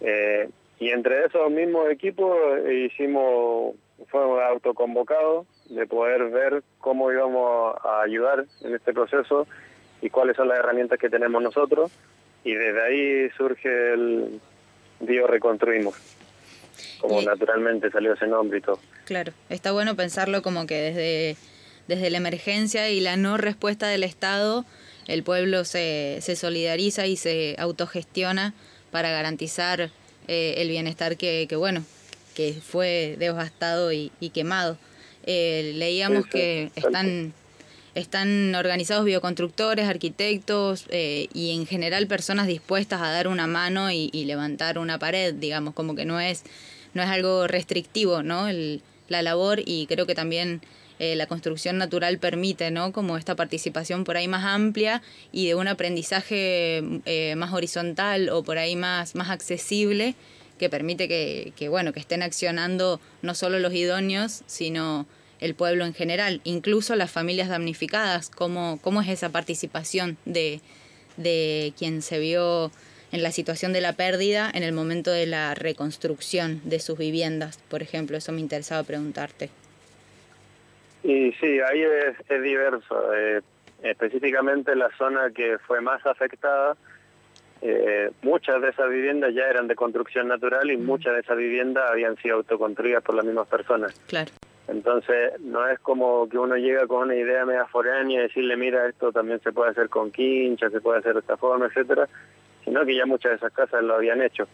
eh, 0.00 0.48
y 0.78 0.90
entre 0.90 1.24
esos 1.24 1.50
mismos 1.50 1.90
equipos 1.90 2.36
hicimos, 2.70 3.74
fue 4.08 4.24
un 4.24 4.40
autoconvocado 4.40 5.44
de 5.70 5.86
poder 5.86 6.30
ver 6.30 6.62
cómo 6.78 7.10
íbamos 7.12 7.76
a 7.84 8.02
ayudar 8.02 8.44
en 8.62 8.74
este 8.74 8.92
proceso 8.92 9.46
y 10.00 10.10
cuáles 10.10 10.36
son 10.36 10.48
las 10.48 10.58
herramientas 10.58 10.98
que 10.98 11.10
tenemos 11.10 11.42
nosotros. 11.42 11.90
Y 12.44 12.54
desde 12.54 12.82
ahí 12.82 13.30
surge 13.36 13.92
el 13.92 14.40
Bioreconstruimos, 15.00 15.96
como 17.00 17.22
naturalmente 17.22 17.90
salió 17.90 18.14
ese 18.14 18.26
nombre 18.26 18.58
y 18.58 18.60
todo. 18.62 18.78
Claro, 19.04 19.32
está 19.48 19.72
bueno 19.72 19.96
pensarlo 19.96 20.42
como 20.42 20.66
que 20.66 20.74
desde, 20.76 21.36
desde 21.86 22.10
la 22.10 22.18
emergencia 22.18 22.90
y 22.90 23.00
la 23.00 23.16
no 23.16 23.36
respuesta 23.36 23.88
del 23.88 24.04
Estado, 24.04 24.64
el 25.06 25.22
pueblo 25.22 25.64
se, 25.64 26.18
se 26.20 26.36
solidariza 26.36 27.06
y 27.06 27.16
se 27.16 27.56
autogestiona 27.58 28.54
para 28.90 29.10
garantizar 29.10 29.90
eh, 30.28 30.54
el 30.58 30.68
bienestar 30.68 31.16
que, 31.16 31.46
que, 31.48 31.56
bueno, 31.56 31.84
que 32.34 32.52
fue 32.54 33.16
devastado 33.18 33.92
y, 33.92 34.12
y 34.20 34.30
quemado. 34.30 34.78
Eh, 35.24 35.72
leíamos 35.74 36.26
que 36.26 36.70
están, 36.74 37.34
están 37.98 38.54
organizados 38.54 39.04
bioconstructores, 39.04 39.86
arquitectos 39.86 40.86
eh, 40.90 41.28
y 41.32 41.54
en 41.54 41.66
general 41.66 42.06
personas 42.06 42.46
dispuestas 42.46 43.00
a 43.00 43.10
dar 43.10 43.28
una 43.28 43.46
mano 43.46 43.90
y, 43.90 44.10
levantar 44.24 44.78
una 44.78 44.98
pared, 44.98 45.34
digamos, 45.34 45.74
como 45.74 45.94
que 45.94 46.04
no 46.04 46.20
es, 46.20 46.42
no 46.94 47.02
es 47.02 47.08
algo 47.08 47.46
restrictivo, 47.46 48.22
¿no? 48.22 48.46
La 49.08 49.22
labor 49.22 49.60
y 49.64 49.86
creo 49.86 50.06
que 50.06 50.14
también 50.14 50.60
eh, 50.98 51.14
la 51.16 51.26
construcción 51.26 51.78
natural 51.78 52.18
permite, 52.18 52.70
¿no? 52.70 52.92
Como 52.92 53.16
esta 53.16 53.36
participación 53.36 54.04
por 54.04 54.16
ahí 54.16 54.28
más 54.28 54.44
amplia 54.44 55.00
y 55.32 55.46
de 55.46 55.54
un 55.54 55.68
aprendizaje 55.68 56.82
eh, 57.06 57.34
más 57.36 57.52
horizontal 57.52 58.28
o 58.30 58.42
por 58.42 58.58
ahí 58.58 58.76
más, 58.76 59.14
más 59.14 59.30
accesible 59.30 60.14
que 60.58 60.68
permite 60.68 61.08
que, 61.08 61.68
bueno, 61.68 61.92
que 61.92 62.00
estén 62.00 62.22
accionando 62.22 63.00
no 63.22 63.34
solo 63.34 63.58
los 63.60 63.72
idóneos, 63.72 64.42
sino 64.46 65.06
el 65.40 65.54
pueblo 65.54 65.84
en 65.84 65.94
general, 65.94 66.40
incluso 66.44 66.96
las 66.96 67.10
familias 67.10 67.48
damnificadas, 67.48 68.30
cómo, 68.30 68.78
cómo 68.82 69.02
es 69.02 69.08
esa 69.08 69.30
participación 69.30 70.16
de, 70.24 70.60
de 71.16 71.72
quien 71.78 72.02
se 72.02 72.18
vio 72.18 72.70
en 73.12 73.22
la 73.22 73.32
situación 73.32 73.72
de 73.72 73.80
la 73.80 73.94
pérdida 73.94 74.50
en 74.52 74.62
el 74.62 74.72
momento 74.72 75.10
de 75.10 75.26
la 75.26 75.54
reconstrucción 75.54 76.60
de 76.64 76.78
sus 76.78 76.98
viviendas, 76.98 77.58
por 77.68 77.82
ejemplo. 77.82 78.16
Eso 78.16 78.32
me 78.32 78.40
interesaba 78.40 78.82
preguntarte. 78.82 79.50
Y 81.02 81.32
sí, 81.32 81.60
ahí 81.60 81.82
es, 81.82 82.16
es 82.28 82.42
diverso. 82.42 83.14
Eh, 83.14 83.40
específicamente 83.82 84.74
la 84.74 84.90
zona 84.98 85.30
que 85.30 85.58
fue 85.58 85.80
más 85.80 86.04
afectada, 86.04 86.76
eh, 87.62 88.10
muchas 88.22 88.60
de 88.60 88.68
esas 88.68 88.90
viviendas 88.90 89.34
ya 89.34 89.44
eran 89.44 89.68
de 89.68 89.74
construcción 89.74 90.28
natural 90.28 90.70
y 90.70 90.76
muchas 90.76 91.14
de 91.14 91.20
esas 91.20 91.36
viviendas 91.36 91.90
habían 91.90 92.16
sido 92.16 92.36
autoconstruidas 92.36 93.02
por 93.02 93.14
las 93.14 93.24
mismas 93.24 93.48
personas. 93.48 93.98
Claro. 94.06 94.30
Entonces, 94.68 95.40
no 95.40 95.66
es 95.66 95.78
como 95.80 96.28
que 96.28 96.38
uno 96.38 96.56
llega 96.56 96.86
con 96.86 97.04
una 97.04 97.16
idea 97.16 97.46
media 97.46 97.66
y 98.06 98.16
decirle, 98.16 98.56
mira, 98.56 98.86
esto 98.86 99.10
también 99.12 99.40
se 99.40 99.52
puede 99.52 99.70
hacer 99.70 99.88
con 99.88 100.10
quincha, 100.10 100.68
se 100.68 100.80
puede 100.80 100.98
hacer 100.98 101.14
de 101.14 101.20
esta 101.20 101.38
forma, 101.38 101.66
etcétera, 101.66 102.06
sino 102.64 102.84
que 102.84 102.94
ya 102.94 103.06
muchas 103.06 103.30
de 103.30 103.36
esas 103.36 103.52
casas 103.52 103.82
lo 103.82 103.94
habían 103.94 104.20
hecho. 104.20 104.46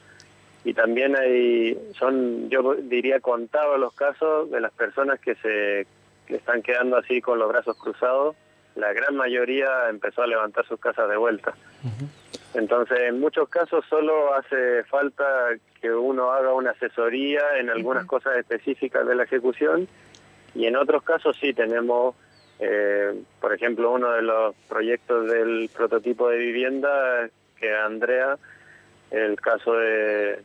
Y 0.65 0.73
también 0.73 1.17
hay, 1.17 1.77
son, 1.99 2.49
yo 2.49 2.75
diría, 2.75 3.21
contados 3.21 3.79
los 3.79 3.93
casos 3.95 4.51
de 4.51 4.61
las 4.61 4.73
personas 4.73 5.21
que 5.21 5.35
se 5.37 5.87
que 6.27 6.37
están 6.37 6.63
quedando 6.63 6.97
así 6.97 7.21
con 7.21 7.39
los 7.39 7.49
brazos 7.49 7.77
cruzados. 7.77 8.35
La 8.77 8.93
gran 8.93 9.15
mayoría 9.15 9.89
empezó 9.91 10.23
a 10.23 10.27
levantar 10.27 10.67
sus 10.67 10.81
casas 10.81 11.09
de 11.09 11.17
vuelta. 11.17 11.55
Entonces, 12.55 12.99
en 13.01 13.21
muchos 13.21 13.49
casos 13.49 13.85
solo 13.91 14.33
hace 14.35 14.85
falta 14.85 15.25
que 15.81 15.93
uno 15.93 16.31
haga 16.31 16.53
una 16.53 16.71
asesoría 16.71 17.59
en 17.59 17.69
algunas 17.69 18.05
uh 18.05 18.07
-huh. 18.07 18.11
cosas 18.11 18.37
específicas 18.37 19.07
de 19.07 19.15
la 19.15 19.25
ejecución 19.25 19.89
y 20.55 20.67
en 20.67 20.77
otros 20.77 21.03
casos 21.03 21.37
sí 21.41 21.53
tenemos, 21.53 22.15
eh, 22.61 23.13
por 23.41 23.53
ejemplo, 23.53 23.91
uno 23.91 24.13
de 24.13 24.23
los 24.23 24.55
proyectos 24.69 25.29
del 25.29 25.69
prototipo 25.75 26.29
de 26.29 26.39
vivienda 26.39 27.29
que 27.59 27.75
Andrea, 27.75 28.39
el 29.11 29.41
caso 29.41 29.75
de, 29.75 30.41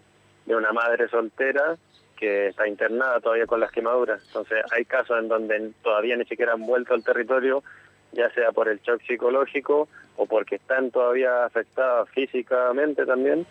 de 0.46 0.56
una 0.56 0.74
madre 0.74 1.08
soltera 1.10 1.78
que 2.18 2.48
está 2.48 2.68
internada 2.68 3.20
todavía 3.22 3.46
con 3.46 3.60
las 3.60 3.72
quemaduras. 3.72 4.22
Entonces 4.28 4.64
hay 4.72 4.84
casos 4.84 5.20
en 5.20 5.28
donde 5.28 5.72
todavía 5.84 6.18
ni 6.18 6.26
siquiera 6.26 6.54
han 6.54 6.66
vuelto 6.66 6.94
al 6.94 7.04
territorio, 7.04 7.64
ya 8.12 8.30
sea 8.32 8.52
por 8.52 8.68
el 8.68 8.80
shock 8.82 9.02
psicológico 9.08 9.88
o 10.18 10.26
porque 10.26 10.56
están 10.56 10.92
todavía 10.92 11.46
afectadas 11.46 12.10
físicamente 12.10 13.06
también, 13.06 13.46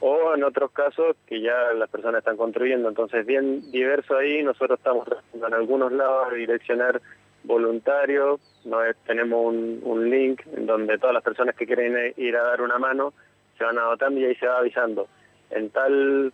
o 0.00 0.34
en 0.34 0.44
otros 0.44 0.70
casos 0.70 1.16
que 1.26 1.40
ya 1.40 1.72
las 1.74 1.90
personas 1.90 2.20
están 2.20 2.36
construyendo. 2.36 2.88
Entonces 2.88 3.26
bien 3.26 3.70
diverso 3.70 4.16
ahí, 4.16 4.42
nosotros 4.42 4.78
estamos 4.78 5.06
en 5.34 5.54
algunos 5.54 5.92
lados 5.92 6.28
a 6.30 6.34
direccionar 6.34 7.00
voluntarios, 7.44 8.40
¿no? 8.64 8.78
tenemos 9.06 9.46
un, 9.46 9.80
un 9.82 10.10
link 10.10 10.42
en 10.56 10.66
donde 10.66 10.98
todas 10.98 11.14
las 11.14 11.22
personas 11.22 11.54
que 11.54 11.66
quieren 11.66 12.14
ir 12.16 12.36
a 12.36 12.44
dar 12.44 12.60
una 12.62 12.78
mano 12.78 13.12
se 13.58 13.64
van 13.64 13.78
adotando 13.78 14.20
y 14.20 14.24
ahí 14.24 14.34
se 14.36 14.46
va 14.46 14.58
avisando. 14.58 15.08
En 15.50 15.70
tal 15.70 16.32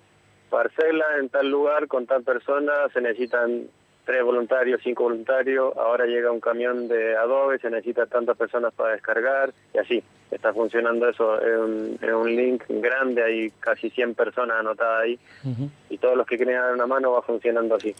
parcela, 0.51 1.05
en 1.19 1.29
tal 1.29 1.51
lugar, 1.51 1.89
con 1.89 2.07
tal 2.07 2.23
persona, 2.23 2.73
se 2.93 3.01
necesitan 3.01 3.69
tres 4.07 4.23
voluntarios, 4.23 4.81
cinco 4.83 5.03
voluntarios, 5.03 5.77
ahora 5.77 6.07
llega 6.07 6.31
un 6.31 6.41
camión 6.41 6.87
de 6.87 7.17
adobe, 7.17 7.59
se 7.59 7.69
necesitan 7.69 8.09
tantas 8.09 8.37
personas 8.37 8.73
para 8.73 8.93
descargar, 8.93 9.53
y 9.75 9.79
así, 9.79 10.03
está 10.31 10.55
funcionando 10.55 11.09
eso, 11.09 11.39
es 11.41 11.59
un, 11.59 11.99
es 12.01 12.13
un 12.13 12.37
link 12.37 12.63
grande, 12.69 13.23
hay 13.23 13.51
casi 13.59 13.91
100 13.91 14.15
personas 14.15 14.61
anotadas 14.61 15.03
ahí, 15.03 15.19
uh 15.45 15.49
-huh. 15.49 15.71
y 15.91 15.99
todos 15.99 16.17
los 16.17 16.25
que 16.25 16.37
quieren 16.37 16.55
dar 16.55 16.73
una 16.73 16.87
mano 16.87 17.13
va 17.13 17.23
funcionando 17.23 17.75
así. 17.75 17.95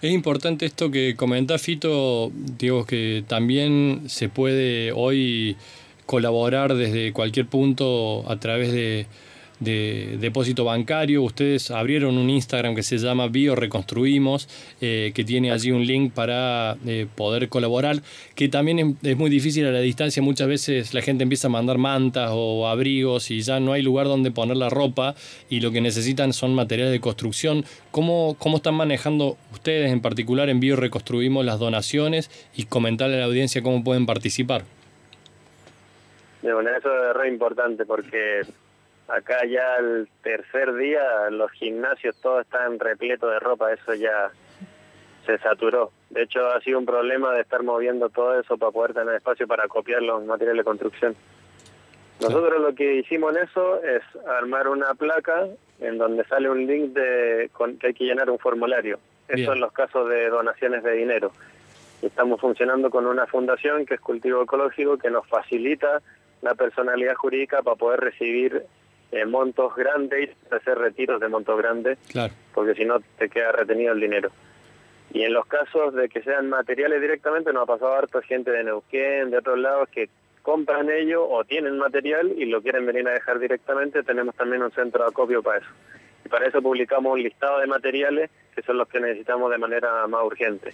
Es 0.00 0.10
importante 0.12 0.64
esto 0.64 0.90
que 0.90 1.14
comenta 1.16 1.58
Fito, 1.58 2.30
digo 2.32 2.86
que 2.86 3.24
también 3.26 4.08
se 4.08 4.28
puede 4.28 4.92
hoy 4.92 5.56
colaborar 6.06 6.74
desde 6.74 7.12
cualquier 7.12 7.46
punto 7.46 8.24
a 8.30 8.36
través 8.38 8.72
de 8.72 9.06
de 9.60 10.16
depósito 10.18 10.64
bancario. 10.64 11.22
Ustedes 11.22 11.70
abrieron 11.70 12.16
un 12.18 12.28
Instagram 12.30 12.74
que 12.74 12.82
se 12.82 12.98
llama 12.98 13.28
Bio 13.28 13.54
Reconstruimos, 13.54 14.48
eh, 14.80 15.12
que 15.14 15.22
tiene 15.24 15.52
allí 15.52 15.70
un 15.70 15.86
link 15.86 16.12
para 16.12 16.76
eh, 16.86 17.06
poder 17.14 17.48
colaborar, 17.48 17.96
que 18.34 18.48
también 18.48 18.98
es, 19.02 19.16
muy 19.16 19.30
difícil 19.30 19.66
a 19.66 19.70
la 19.70 19.80
distancia. 19.80 20.22
Muchas 20.22 20.48
veces 20.48 20.94
la 20.94 21.02
gente 21.02 21.22
empieza 21.22 21.48
a 21.48 21.50
mandar 21.50 21.78
mantas 21.78 22.30
o 22.32 22.66
abrigos 22.66 23.30
y 23.30 23.42
ya 23.42 23.60
no 23.60 23.72
hay 23.72 23.82
lugar 23.82 24.06
donde 24.06 24.30
poner 24.30 24.56
la 24.56 24.70
ropa 24.70 25.14
y 25.48 25.60
lo 25.60 25.70
que 25.70 25.80
necesitan 25.80 26.32
son 26.32 26.54
materiales 26.54 26.92
de 26.92 27.00
construcción. 27.00 27.64
¿Cómo, 27.90 28.36
cómo 28.38 28.56
están 28.56 28.74
manejando 28.74 29.36
ustedes 29.52 29.92
en 29.92 30.00
particular 30.00 30.48
en 30.48 30.60
Bio 30.60 30.76
Reconstruimos 30.76 31.44
las 31.44 31.58
donaciones 31.58 32.30
y 32.56 32.64
comentarle 32.64 33.16
a 33.16 33.20
la 33.20 33.26
audiencia 33.26 33.62
cómo 33.62 33.84
pueden 33.84 34.06
participar? 34.06 34.62
Bueno, 36.42 36.70
eso 36.70 37.10
es 37.10 37.16
re 37.16 37.28
importante 37.28 37.84
porque 37.84 38.42
acá 39.12 39.44
ya 39.46 39.76
el 39.76 40.08
tercer 40.22 40.74
día 40.74 41.30
los 41.30 41.50
gimnasios 41.52 42.16
todos 42.20 42.42
están 42.42 42.78
repletos 42.78 43.30
de 43.30 43.38
ropa, 43.38 43.72
eso 43.72 43.94
ya 43.94 44.30
se 45.26 45.38
saturó. 45.38 45.90
De 46.10 46.22
hecho 46.22 46.46
ha 46.48 46.60
sido 46.60 46.78
un 46.78 46.86
problema 46.86 47.32
de 47.32 47.42
estar 47.42 47.62
moviendo 47.62 48.08
todo 48.08 48.38
eso 48.38 48.56
para 48.56 48.72
poder 48.72 48.94
tener 48.94 49.14
espacio 49.14 49.46
para 49.46 49.68
copiar 49.68 50.02
los 50.02 50.24
materiales 50.24 50.60
de 50.60 50.64
construcción. 50.64 51.16
Nosotros 52.20 52.60
lo 52.60 52.74
que 52.74 52.96
hicimos 52.96 53.34
en 53.34 53.44
eso 53.44 53.82
es 53.82 54.02
armar 54.26 54.68
una 54.68 54.94
placa 54.94 55.46
en 55.80 55.96
donde 55.96 56.24
sale 56.24 56.50
un 56.50 56.66
link 56.66 56.92
de 56.92 57.50
con, 57.52 57.78
que 57.78 57.88
hay 57.88 57.94
que 57.94 58.04
llenar 58.04 58.28
un 58.30 58.38
formulario. 58.38 58.98
Eso 59.28 59.52
en 59.52 59.60
los 59.60 59.72
casos 59.72 60.08
de 60.08 60.28
donaciones 60.28 60.82
de 60.82 60.92
dinero. 60.92 61.32
Estamos 62.02 62.40
funcionando 62.40 62.90
con 62.90 63.06
una 63.06 63.26
fundación 63.26 63.86
que 63.86 63.94
es 63.94 64.00
Cultivo 64.00 64.42
Ecológico 64.42 64.98
que 64.98 65.10
nos 65.10 65.26
facilita 65.28 66.02
la 66.42 66.54
personalidad 66.54 67.14
jurídica 67.14 67.62
para 67.62 67.76
poder 67.76 68.00
recibir 68.00 68.64
eh, 69.12 69.24
montos 69.24 69.74
grandes 69.74 70.30
y 70.30 70.54
hacer 70.54 70.78
retiros 70.78 71.20
de 71.20 71.28
montos 71.28 71.58
grandes, 71.58 71.98
claro. 72.10 72.32
porque 72.54 72.74
si 72.74 72.84
no 72.84 73.00
te 73.18 73.28
queda 73.28 73.52
retenido 73.52 73.92
el 73.92 74.00
dinero. 74.00 74.30
Y 75.12 75.22
en 75.22 75.32
los 75.32 75.46
casos 75.46 75.94
de 75.94 76.08
que 76.08 76.22
sean 76.22 76.48
materiales 76.48 77.00
directamente, 77.00 77.52
nos 77.52 77.64
ha 77.64 77.66
pasado 77.66 77.94
harto 77.94 78.22
gente 78.22 78.50
de 78.52 78.62
Neuquén, 78.62 79.30
de 79.30 79.38
otros 79.38 79.58
lados, 79.58 79.88
que 79.88 80.08
compran 80.42 80.88
ellos 80.90 81.22
o 81.28 81.44
tienen 81.44 81.78
material 81.78 82.32
y 82.36 82.44
lo 82.46 82.62
quieren 82.62 82.86
venir 82.86 83.06
a 83.08 83.12
dejar 83.12 83.38
directamente, 83.40 84.02
tenemos 84.02 84.34
también 84.36 84.62
un 84.62 84.70
centro 84.70 85.02
de 85.02 85.10
acopio 85.10 85.42
para 85.42 85.58
eso. 85.58 85.68
Y 86.24 86.28
para 86.28 86.46
eso 86.46 86.62
publicamos 86.62 87.12
un 87.12 87.22
listado 87.22 87.58
de 87.58 87.66
materiales 87.66 88.30
que 88.54 88.62
son 88.62 88.78
los 88.78 88.88
que 88.88 89.00
necesitamos 89.00 89.50
de 89.50 89.58
manera 89.58 90.06
más 90.06 90.24
urgente. 90.24 90.72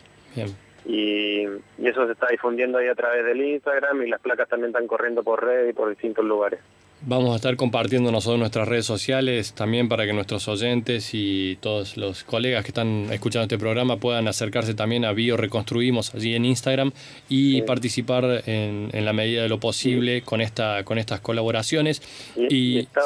Y, 0.84 1.46
y, 1.46 1.86
eso 1.86 2.06
se 2.06 2.12
está 2.12 2.28
difundiendo 2.28 2.78
ahí 2.78 2.88
a 2.88 2.94
través 2.94 3.24
del 3.24 3.40
Instagram 3.40 4.02
y 4.02 4.08
las 4.08 4.20
placas 4.20 4.48
también 4.48 4.68
están 4.68 4.86
corriendo 4.86 5.22
por 5.22 5.42
red 5.42 5.68
y 5.68 5.72
por 5.72 5.88
distintos 5.88 6.24
lugares. 6.24 6.60
Vamos 7.08 7.32
a 7.34 7.36
estar 7.36 7.54
compartiendo 7.54 8.10
nosotros 8.10 8.40
nuestras 8.40 8.66
redes 8.66 8.84
sociales 8.84 9.52
también 9.52 9.88
para 9.88 10.06
que 10.06 10.12
nuestros 10.12 10.48
oyentes 10.48 11.10
y 11.12 11.56
todos 11.60 11.96
los 11.96 12.24
colegas 12.24 12.64
que 12.64 12.70
están 12.70 13.06
escuchando 13.12 13.44
este 13.44 13.58
programa 13.58 13.98
puedan 13.98 14.26
acercarse 14.26 14.74
también 14.74 15.04
a 15.04 15.12
Bio 15.12 15.36
Reconstruimos 15.36 16.12
allí 16.16 16.34
en 16.34 16.44
Instagram 16.44 16.90
y 17.28 17.62
participar 17.62 18.42
en, 18.46 18.90
la 18.92 19.12
medida 19.12 19.44
de 19.44 19.48
lo 19.48 19.60
posible 19.60 20.22
con 20.22 20.40
esta 20.40 20.82
con 20.82 20.98
estas 20.98 21.20
colaboraciones. 21.20 22.02
Y, 22.34 22.80
está, 22.80 23.02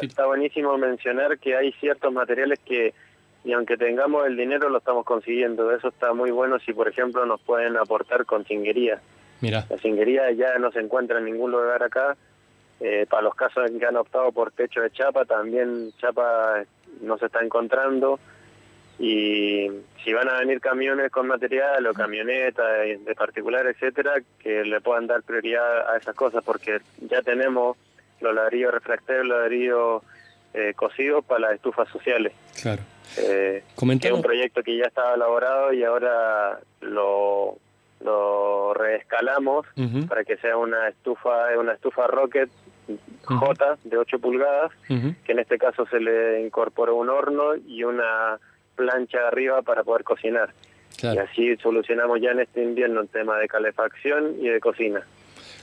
está, 0.00 0.24
buenísimo 0.24 0.78
mencionar 0.78 1.38
que 1.38 1.56
hay 1.56 1.72
ciertos 1.72 2.10
materiales 2.10 2.58
que 2.64 2.94
y 3.44 3.52
aunque 3.52 3.76
tengamos 3.76 4.26
el 4.26 4.38
dinero 4.38 4.70
lo 4.70 4.78
estamos 4.78 5.04
consiguiendo. 5.04 5.70
Eso 5.76 5.88
está 5.88 6.14
muy 6.14 6.30
bueno 6.30 6.58
si 6.60 6.72
por 6.72 6.88
ejemplo 6.88 7.26
nos 7.26 7.42
pueden 7.42 7.76
aportar 7.76 8.24
con 8.24 8.46
cinguería. 8.46 9.02
Mira. 9.42 9.66
La 9.68 9.76
cinguería 9.76 10.32
ya 10.32 10.56
no 10.58 10.72
se 10.72 10.80
encuentra 10.80 11.18
en 11.18 11.26
ningún 11.26 11.50
lugar 11.50 11.82
acá 11.82 12.16
eh, 12.86 13.06
para 13.08 13.22
los 13.22 13.34
casos 13.34 13.70
en 13.70 13.78
que 13.78 13.86
han 13.86 13.96
optado 13.96 14.30
por 14.30 14.52
techo 14.52 14.82
de 14.82 14.90
chapa, 14.90 15.24
también 15.24 15.90
chapa 15.96 16.64
no 17.00 17.16
se 17.16 17.26
está 17.26 17.42
encontrando. 17.42 18.20
Y 18.98 19.70
si 20.04 20.12
van 20.12 20.28
a 20.28 20.40
venir 20.40 20.60
camiones 20.60 21.10
con 21.10 21.26
material 21.26 21.86
o 21.86 21.94
camionetas 21.94 22.66
de, 23.02 23.14
particular, 23.14 23.66
etcétera, 23.66 24.16
que 24.38 24.64
le 24.64 24.82
puedan 24.82 25.06
dar 25.06 25.22
prioridad 25.22 25.94
a 25.94 25.96
esas 25.96 26.14
cosas, 26.14 26.44
porque 26.44 26.82
ya 27.00 27.22
tenemos 27.22 27.78
los 28.20 28.34
ladrillos 28.34 28.74
refractarios, 28.74 29.28
los 29.28 29.38
ladrillos 29.38 30.02
eh, 30.52 30.74
cocidos 30.76 31.24
para 31.24 31.40
las 31.40 31.52
estufas 31.54 31.88
sociales. 31.88 32.34
Claro. 32.60 32.82
Eh, 33.16 33.62
es 34.02 34.12
un 34.12 34.20
proyecto 34.20 34.62
que 34.62 34.76
ya 34.76 34.84
estaba 34.84 35.14
elaborado 35.14 35.72
y 35.72 35.84
ahora 35.84 36.60
lo, 36.82 37.56
lo 38.00 38.74
reescalamos 38.74 39.64
para 40.06 40.22
que 40.24 40.36
sea 40.36 40.58
una 40.58 40.88
estufa 40.88 41.48
una 41.58 41.72
estufa 41.72 42.06
rocket 42.06 42.50
J 43.24 43.78
de 43.84 43.96
8 43.96 44.18
pulgadas, 44.18 44.72
que 44.88 45.32
en 45.32 45.38
este 45.38 45.58
caso 45.58 45.86
se 45.86 46.00
le 46.00 46.44
incorporó 46.44 46.96
un 46.96 47.08
horno 47.08 47.54
y 47.56 47.84
una 47.84 48.38
plancha 48.76 49.28
arriba 49.28 49.62
para 49.62 49.84
poder 49.84 50.04
cocinar. 50.04 50.52
Y 51.02 51.18
así 51.18 51.56
solucionamos 51.56 52.20
ya 52.20 52.30
en 52.30 52.40
este 52.40 52.62
invierno 52.62 53.00
el 53.00 53.08
tema 53.08 53.38
de 53.38 53.48
calefacción 53.48 54.36
y 54.40 54.48
de 54.48 54.60
cocina. 54.60 55.02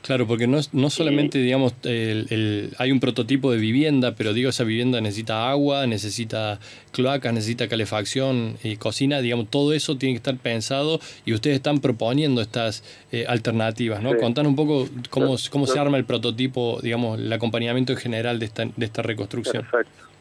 Claro, 0.02 0.26
porque 0.26 0.48
no, 0.48 0.58
no 0.74 0.90
solamente, 0.90 1.38
digamos, 1.38 1.76
el, 1.84 2.74
hay 2.80 2.92
un 2.92 3.00
prototipo 3.00 3.52
de 3.52 3.60
vivienda, 3.60 4.16
pero 4.18 4.34
digo, 4.34 4.50
esa 4.50 4.64
vivienda 4.64 5.00
necesita 5.00 5.50
agua, 5.50 5.86
necesita 5.86 6.60
cloacas, 6.92 7.34
necesita 7.34 7.68
calefacción 7.68 8.56
y 8.64 8.78
cocina, 8.78 9.22
digamos, 9.22 9.50
todo 9.50 9.74
eso 9.74 9.98
tiene 9.98 10.14
que 10.14 10.18
estar 10.18 10.38
pensado 10.38 11.00
y 11.24 11.34
ustedes 11.34 11.58
están 11.58 11.82
proponiendo 11.82 12.42
estas 12.42 12.84
eh, 13.12 13.26
alternativas, 13.28 14.02
¿no? 14.02 14.18
Contanos 14.18 14.50
un 14.50 14.56
poco 14.56 14.88
cómo, 15.12 15.36
cómo 15.52 15.68
se 15.68 15.80
arma 15.80 15.98
el 15.98 16.06
prototipo, 16.06 16.80
digamos, 16.82 17.20
el 17.20 17.32
acompañamiento 17.32 17.92
en 17.92 18.00
general 18.00 18.40
de 18.40 18.46
esta, 18.46 18.66
de 18.66 18.86
esta 18.86 19.04
reconstrucción. 19.04 19.64
Perfecto. 19.70 20.12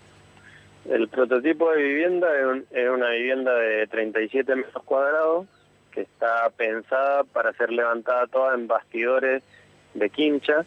El 0.91 1.09
prototipo 1.09 1.71
de 1.71 1.83
vivienda 1.83 2.29
es, 2.73 2.89
una 2.91 3.11
vivienda 3.11 3.55
de 3.55 3.87
37 3.87 4.57
metros 4.57 4.83
cuadrados 4.83 5.47
que 5.93 6.01
está 6.01 6.51
pensada 6.57 7.25
para 7.25 7.53
ser 7.53 7.71
levantada 7.71 8.27
toda 8.27 8.55
en 8.55 8.67
bastidores 8.67 9.43
de 9.95 10.11
quincha, 10.11 10.65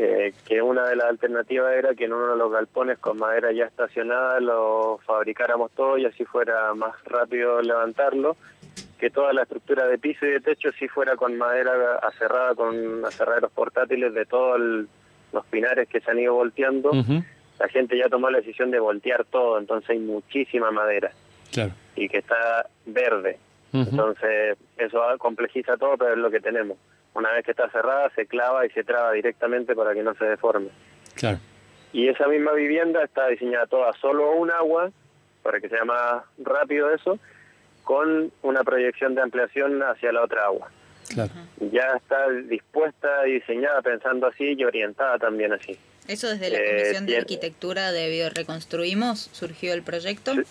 eh, 0.00 0.32
que 0.46 0.62
una 0.62 0.86
de 0.86 0.94
las 0.94 1.08
alternativas 1.08 1.74
era 1.74 1.92
que 1.92 2.04
en 2.04 2.12
uno 2.12 2.28
de 2.28 2.36
los 2.36 2.52
galpones 2.52 2.98
con 2.98 3.18
madera 3.18 3.50
ya 3.50 3.64
estacionada 3.64 4.38
lo 4.38 5.00
fabricáramos 5.04 5.72
todo 5.72 5.98
y 5.98 6.04
así 6.04 6.24
fuera 6.24 6.72
más 6.74 6.94
rápido 7.04 7.60
levantarlo, 7.60 8.36
que 9.00 9.10
toda 9.10 9.32
la 9.32 9.42
estructura 9.42 9.88
de 9.88 9.98
piso 9.98 10.24
y 10.24 10.30
de 10.30 10.40
techo 10.40 10.70
sí 10.78 10.86
fuera 10.86 11.16
con 11.16 11.36
madera 11.36 11.96
aserrada, 11.96 12.54
con 12.54 13.04
aserraderos 13.04 13.50
portátiles 13.50 14.14
de 14.14 14.24
todos 14.24 14.60
los 15.32 15.46
pinares 15.46 15.88
que 15.88 16.00
se 16.00 16.10
han 16.10 16.20
ido 16.20 16.34
volteando. 16.34 16.92
La 17.58 17.66
gente 17.68 17.98
ya 17.98 18.08
tomó 18.08 18.30
la 18.30 18.38
decisión 18.38 18.70
de 18.70 18.78
voltear 18.78 19.24
todo, 19.24 19.58
entonces 19.58 19.90
hay 19.90 19.98
muchísima 19.98 20.70
madera. 20.70 21.10
Y 21.96 22.08
que 22.08 22.18
está 22.18 22.68
verde. 22.86 23.38
Entonces 23.72 24.56
eso 24.76 25.02
complejiza 25.18 25.76
todo, 25.76 25.96
pero 25.96 26.12
es 26.12 26.18
lo 26.18 26.30
que 26.30 26.38
tenemos 26.38 26.78
una 27.18 27.32
vez 27.32 27.44
que 27.44 27.50
está 27.50 27.68
cerrada 27.70 28.10
se 28.14 28.26
clava 28.26 28.64
y 28.64 28.70
se 28.70 28.84
traba 28.84 29.12
directamente 29.12 29.74
para 29.74 29.92
que 29.92 30.02
no 30.02 30.14
se 30.14 30.24
deforme. 30.24 30.68
Claro. 31.14 31.38
Y 31.92 32.08
esa 32.08 32.28
misma 32.28 32.52
vivienda 32.52 33.02
está 33.02 33.26
diseñada 33.28 33.66
toda 33.66 33.92
solo 33.94 34.32
un 34.32 34.50
agua, 34.50 34.90
para 35.42 35.60
que 35.60 35.68
sea 35.68 35.84
más 35.84 36.22
rápido 36.38 36.92
eso, 36.94 37.18
con 37.84 38.32
una 38.42 38.62
proyección 38.62 39.14
de 39.14 39.22
ampliación 39.22 39.82
hacia 39.82 40.12
la 40.12 40.22
otra 40.22 40.44
agua. 40.44 40.70
Claro. 41.08 41.32
Ya 41.72 41.92
está 41.96 42.28
dispuesta 42.30 43.26
y 43.26 43.34
diseñada 43.34 43.80
pensando 43.82 44.26
así 44.26 44.54
y 44.56 44.64
orientada 44.64 45.18
también 45.18 45.52
así. 45.52 45.78
¿Eso 46.06 46.28
desde 46.28 46.50
la 46.50 46.58
eh, 46.58 46.76
Comisión 46.76 47.06
de 47.06 47.16
Arquitectura 47.16 47.92
de 47.92 48.10
Bioreconstruimos 48.10 49.30
surgió 49.32 49.72
el 49.74 49.82
proyecto? 49.82 50.34
Sí, 50.34 50.42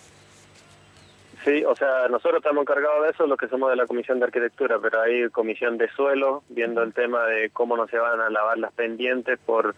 o 1.66 1.76
sea, 1.76 2.08
nosotros 2.08 2.36
estamos 2.38 2.62
encargados 2.62 3.04
de 3.04 3.10
eso, 3.10 3.26
los 3.26 3.38
que 3.38 3.48
somos 3.48 3.70
de 3.70 3.76
la 3.76 3.86
Comisión 3.86 4.18
de 4.18 4.26
Arquitectura, 4.26 4.78
pero 4.80 5.00
hay 5.00 5.28
comisión 5.30 5.78
de 5.78 5.88
suelo, 5.90 6.42
viendo 6.48 6.82
el 6.82 6.92
tema 6.92 7.26
de 7.26 7.50
cómo 7.50 7.76
no 7.76 7.86
se 7.88 7.98
van 7.98 8.20
a 8.20 8.30
lavar 8.30 8.58
las 8.58 8.72
pendientes 8.72 9.38
por 9.44 9.74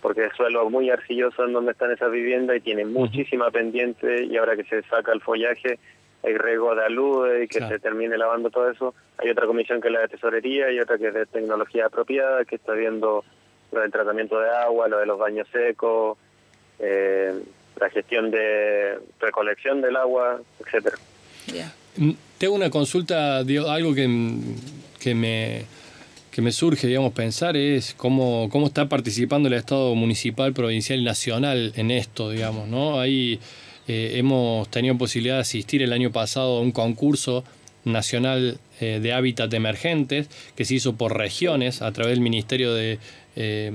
porque 0.00 0.24
es 0.24 0.32
suelo 0.32 0.70
muy 0.70 0.88
arcilloso 0.88 1.44
en 1.44 1.52
donde 1.52 1.72
están 1.72 1.90
esas 1.90 2.10
viviendas 2.10 2.56
y 2.56 2.60
tiene 2.60 2.86
muchísima 2.86 3.50
pendiente 3.50 4.24
y 4.24 4.34
ahora 4.38 4.56
que 4.56 4.64
se 4.64 4.80
saca 4.84 5.12
el 5.12 5.20
follaje 5.20 5.78
hay 6.22 6.36
riesgo 6.36 6.74
de 6.74 6.84
alude 6.84 7.44
y 7.44 7.48
que 7.48 7.60
se 7.60 7.78
termine 7.78 8.18
lavando 8.18 8.50
todo 8.50 8.70
eso. 8.70 8.94
Hay 9.18 9.30
otra 9.30 9.46
comisión 9.46 9.80
que 9.80 9.88
es 9.88 9.94
la 9.94 10.00
de 10.00 10.08
tesorería 10.08 10.70
y 10.70 10.78
otra 10.78 10.98
que 10.98 11.08
es 11.08 11.14
de 11.14 11.26
tecnología 11.26 11.86
apropiada, 11.86 12.44
que 12.44 12.56
está 12.56 12.72
viendo 12.72 13.24
lo 13.72 13.80
del 13.80 13.90
tratamiento 13.90 14.38
de 14.38 14.50
agua, 14.50 14.88
lo 14.88 14.98
de 14.98 15.06
los 15.06 15.18
baños 15.18 15.48
secos, 15.48 16.18
eh, 16.78 17.42
la 17.80 17.90
gestión 17.90 18.30
de 18.30 18.98
recolección 19.20 19.80
del 19.80 19.96
agua, 19.96 20.40
etcétera. 20.64 20.96
Mm, 21.96 22.10
tengo 22.38 22.54
una 22.54 22.70
consulta, 22.70 23.38
algo 23.38 23.94
que, 23.94 24.08
que, 25.00 25.14
me, 25.14 25.64
que 26.30 26.42
me 26.42 26.52
surge, 26.52 26.86
digamos, 26.86 27.12
pensar 27.12 27.56
es 27.56 27.94
cómo, 27.94 28.48
cómo 28.50 28.66
está 28.66 28.88
participando 28.88 29.48
el 29.48 29.54
Estado 29.54 29.94
municipal, 29.94 30.52
provincial 30.52 31.00
y 31.00 31.04
nacional 31.04 31.72
en 31.76 31.90
esto, 31.90 32.30
digamos, 32.30 32.68
¿no? 32.68 33.00
Ahí 33.00 33.40
eh, 33.88 34.12
hemos 34.18 34.70
tenido 34.70 34.96
posibilidad 34.96 35.36
de 35.36 35.40
asistir 35.40 35.82
el 35.82 35.92
año 35.92 36.12
pasado 36.12 36.58
a 36.58 36.60
un 36.60 36.72
concurso 36.72 37.44
nacional 37.84 38.58
eh, 38.80 39.00
de 39.00 39.12
hábitat 39.12 39.52
emergentes 39.54 40.28
que 40.54 40.64
se 40.64 40.74
hizo 40.74 40.96
por 40.96 41.16
regiones 41.16 41.82
a 41.82 41.90
través 41.92 42.12
del 42.12 42.20
Ministerio 42.20 42.74
de 42.74 42.98
eh, 43.36 43.70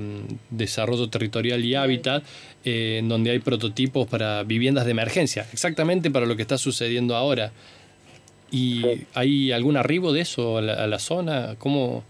Desarrollo 0.50 1.10
Territorial 1.10 1.64
y 1.64 1.76
Hábitat, 1.76 2.24
eh, 2.64 2.98
en 3.00 3.10
donde 3.10 3.32
hay 3.32 3.40
prototipos 3.40 4.08
para 4.08 4.44
viviendas 4.44 4.86
de 4.86 4.92
emergencia, 4.92 5.46
exactamente 5.54 6.12
para 6.12 6.26
lo 6.26 6.36
que 6.36 6.42
está 6.42 6.58
sucediendo 6.58 7.16
ahora. 7.16 7.52
¿Y 8.52 9.06
hay 9.14 9.52
algún 9.52 9.76
arribo 9.76 10.14
de 10.14 10.22
eso 10.22 10.60
a 10.60 10.62
la, 10.62 11.00
zona? 11.00 11.56
¿Cómo, 11.58 12.04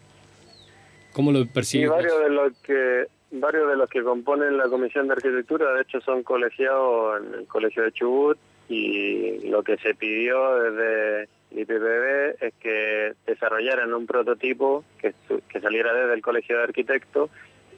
¿Cómo 1.14 1.32
lo 1.32 1.46
percibes? 1.48 1.90
varios 1.90 2.20
de 2.20 2.30
los 2.30 2.54
que 2.58 3.06
varios 3.32 3.68
de 3.70 3.76
los 3.76 3.90
que 3.90 4.04
componen 4.04 4.58
la 4.58 4.68
Comisión 4.70 5.08
de 5.08 5.14
Arquitectura, 5.14 5.74
de 5.74 5.82
hecho, 5.82 6.02
son 6.02 6.24
colegiados 6.24 7.22
en 7.22 7.40
el 7.40 7.48
Colegio 7.48 7.84
de 7.84 7.92
Chubut 7.92 8.38
y 8.70 9.48
lo 9.50 9.64
que 9.64 9.78
se 9.78 9.94
pidió 9.94 10.60
desde 10.60 11.30
IPPB 11.60 12.44
es 12.44 12.54
que 12.56 13.14
desarrollaran 13.26 13.94
un 13.94 14.06
prototipo 14.06 14.84
que, 15.00 15.14
que 15.48 15.60
saliera 15.60 15.94
desde 15.94 16.14
el 16.14 16.22
Colegio 16.22 16.58
de 16.58 16.64
Arquitectos 16.64 17.30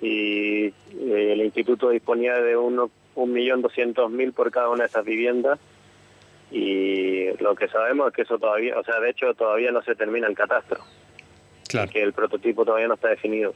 y 0.02 0.66
eh, 0.66 0.74
el 1.34 1.42
instituto 1.42 1.90
disponía 1.90 2.36
de 2.36 2.56
uno, 2.56 2.92
un 3.16 3.34
millón 3.34 3.62
doscientos 3.62 4.12
mil 4.12 4.34
por 4.34 4.52
cada 4.52 4.70
una 4.70 4.84
de 4.84 4.90
esas 4.90 5.06
viviendas 5.06 5.60
y 6.52 7.32
lo 7.42 7.56
que 7.56 7.68
sabemos 7.68 8.08
es 8.08 8.14
que 8.14 8.22
eso 8.22 8.38
todavía, 8.40 8.78
o 8.80 8.84
sea, 8.84 9.00
de 9.00 9.10
hecho 9.10 9.34
todavía 9.34 9.72
no 9.72 9.82
se 9.82 9.96
termina 9.96 10.28
el 10.28 10.36
catastro, 10.36 10.80
claro. 11.68 11.92
que 11.92 12.02
el 12.02 12.14
prototipo 12.14 12.64
todavía 12.64 12.88
no 12.88 12.94
está 12.94 13.10
definido. 13.10 13.54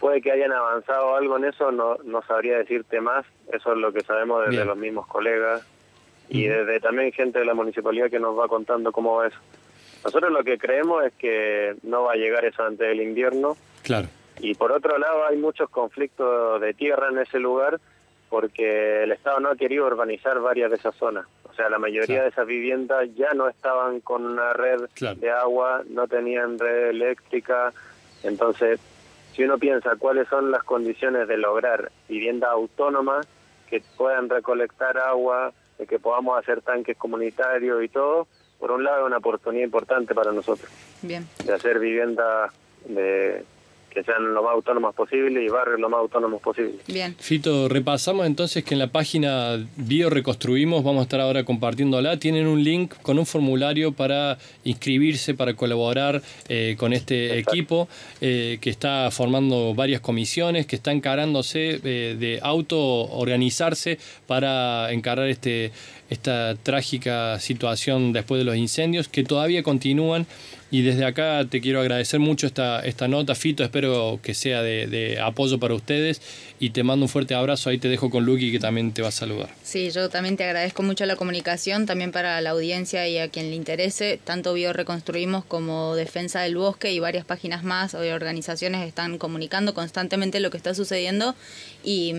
Puede 0.00 0.20
que 0.20 0.32
hayan 0.32 0.50
avanzado 0.50 1.14
algo 1.14 1.36
en 1.36 1.44
eso, 1.44 1.70
no, 1.70 1.96
no 2.04 2.22
sabría 2.22 2.58
decirte 2.58 3.00
más, 3.00 3.24
eso 3.52 3.72
es 3.72 3.78
lo 3.78 3.92
que 3.92 4.00
sabemos 4.00 4.48
desde 4.48 4.64
los 4.64 4.76
mismos 4.76 5.06
colegas 5.06 5.64
y 6.28 6.44
desde 6.44 6.80
también 6.80 7.12
gente 7.12 7.38
de 7.38 7.44
la 7.44 7.54
municipalidad 7.54 8.10
que 8.10 8.18
nos 8.18 8.36
va 8.36 8.48
contando 8.48 8.90
cómo 8.90 9.16
va 9.16 9.28
eso. 9.28 9.38
Nosotros 10.04 10.32
lo 10.32 10.42
que 10.42 10.58
creemos 10.58 11.04
es 11.04 11.12
que 11.14 11.76
no 11.82 12.04
va 12.04 12.12
a 12.12 12.16
llegar 12.16 12.44
eso 12.44 12.62
antes 12.62 12.86
del 12.86 13.00
invierno. 13.00 13.56
Claro. 13.82 14.08
Y 14.40 14.54
por 14.54 14.72
otro 14.72 14.98
lado 14.98 15.26
hay 15.26 15.36
muchos 15.36 15.68
conflictos 15.70 16.60
de 16.60 16.74
tierra 16.74 17.08
en 17.10 17.18
ese 17.18 17.38
lugar 17.38 17.80
porque 18.28 19.02
el 19.02 19.12
Estado 19.12 19.40
no 19.40 19.50
ha 19.50 19.56
querido 19.56 19.86
urbanizar 19.86 20.40
varias 20.40 20.70
de 20.70 20.76
esas 20.76 20.94
zonas. 20.94 21.26
O 21.44 21.54
sea, 21.54 21.68
la 21.68 21.78
mayoría 21.78 22.22
de 22.22 22.30
esas 22.30 22.46
viviendas 22.46 23.06
ya 23.14 23.34
no 23.34 23.46
estaban 23.46 24.00
con 24.00 24.24
una 24.24 24.54
red 24.54 24.88
de 25.18 25.30
agua, 25.30 25.82
no 25.90 26.08
tenían 26.08 26.58
red 26.58 26.88
eléctrica, 26.88 27.74
entonces 28.22 28.80
si 29.34 29.44
uno 29.44 29.58
piensa 29.58 29.96
cuáles 29.96 30.28
son 30.28 30.50
las 30.50 30.62
condiciones 30.62 31.28
de 31.28 31.36
lograr 31.36 31.92
vivienda 32.08 32.50
autónoma 32.50 33.20
que 33.68 33.82
puedan 33.96 34.30
recolectar 34.30 34.96
agua, 34.96 35.52
de 35.78 35.86
que 35.86 35.98
podamos 35.98 36.38
hacer 36.38 36.62
tanques 36.62 36.96
comunitarios 36.96 37.82
y 37.82 37.88
todo, 37.88 38.26
por 38.62 38.70
un 38.70 38.84
lado 38.84 39.00
es 39.00 39.06
una 39.06 39.16
oportunidad 39.16 39.64
importante 39.64 40.14
para 40.14 40.30
nosotros. 40.30 40.70
Bien. 41.02 41.26
De 41.44 41.52
hacer 41.52 41.80
vivienda 41.80 42.52
de 42.84 43.44
que 43.92 44.02
sean 44.02 44.34
lo 44.34 44.42
más 44.42 44.52
autónomos 44.52 44.94
posible 44.94 45.44
y 45.44 45.48
barrios 45.48 45.80
lo 45.80 45.88
más 45.88 46.00
autónomos 46.00 46.40
posible. 46.40 46.74
Bien. 46.86 47.14
Fito, 47.18 47.68
repasamos 47.68 48.26
entonces 48.26 48.64
que 48.64 48.74
en 48.74 48.78
la 48.78 48.88
página 48.88 49.64
Bioreconstruimos, 49.76 50.82
vamos 50.82 51.00
a 51.00 51.02
estar 51.02 51.20
ahora 51.20 51.44
compartiéndola, 51.44 52.18
tienen 52.18 52.46
un 52.46 52.62
link 52.62 52.94
con 53.02 53.18
un 53.18 53.26
formulario 53.26 53.92
para 53.92 54.38
inscribirse, 54.64 55.34
para 55.34 55.54
colaborar 55.54 56.22
eh, 56.48 56.76
con 56.78 56.92
este 56.92 57.38
equipo 57.38 57.88
eh, 58.20 58.58
que 58.60 58.70
está 58.70 59.10
formando 59.10 59.74
varias 59.74 60.00
comisiones, 60.00 60.66
que 60.66 60.76
está 60.76 60.92
encarándose 60.92 61.80
eh, 61.84 62.16
de 62.18 62.40
auto-organizarse 62.42 63.98
para 64.26 64.92
encarar 64.92 65.28
este, 65.28 65.72
esta 66.10 66.54
trágica 66.56 67.38
situación 67.40 68.12
después 68.12 68.38
de 68.38 68.44
los 68.44 68.56
incendios 68.56 69.08
que 69.08 69.24
todavía 69.24 69.62
continúan 69.62 70.26
y 70.72 70.80
desde 70.80 71.04
acá 71.04 71.46
te 71.48 71.60
quiero 71.60 71.82
agradecer 71.82 72.18
mucho 72.18 72.46
esta, 72.46 72.80
esta 72.80 73.06
nota, 73.06 73.34
Fito, 73.34 73.62
espero 73.62 74.18
que 74.22 74.32
sea 74.32 74.62
de, 74.62 75.18
apoyo 75.22 75.60
para 75.60 75.74
ustedes 75.74 76.22
y 76.58 76.70
te 76.70 76.82
mando 76.82 77.04
un 77.04 77.08
fuerte 77.10 77.34
abrazo, 77.34 77.68
ahí 77.68 77.76
te 77.76 77.88
dejo 77.88 78.08
con 78.08 78.24
Lucky 78.24 78.50
que 78.50 78.58
también 78.58 78.92
te 78.92 79.02
va 79.02 79.08
a 79.08 79.12
saludar. 79.12 79.50
Sí, 79.62 79.90
yo 79.90 80.08
también 80.08 80.38
te 80.38 80.44
agradezco 80.44 80.82
mucho 80.82 81.04
la 81.04 81.16
comunicación, 81.16 81.84
también 81.84 82.10
para 82.10 82.40
la 82.40 82.50
audiencia 82.50 83.06
y 83.06 83.18
a 83.18 83.28
quien 83.28 83.50
le 83.50 83.56
interese, 83.56 84.18
tanto 84.24 84.54
Bioreconstruimos 84.54 85.44
como 85.44 85.94
Defensa 85.94 86.40
del 86.40 86.56
Bosque 86.56 86.90
y 86.90 87.00
varias 87.00 87.26
páginas 87.26 87.64
más 87.64 87.92
o 87.92 87.98
organizaciones 87.98 88.88
están 88.88 89.18
comunicando 89.18 89.74
constantemente 89.74 90.40
lo 90.40 90.50
que 90.50 90.56
está 90.56 90.74
sucediendo 90.74 91.34
y, 91.84 92.14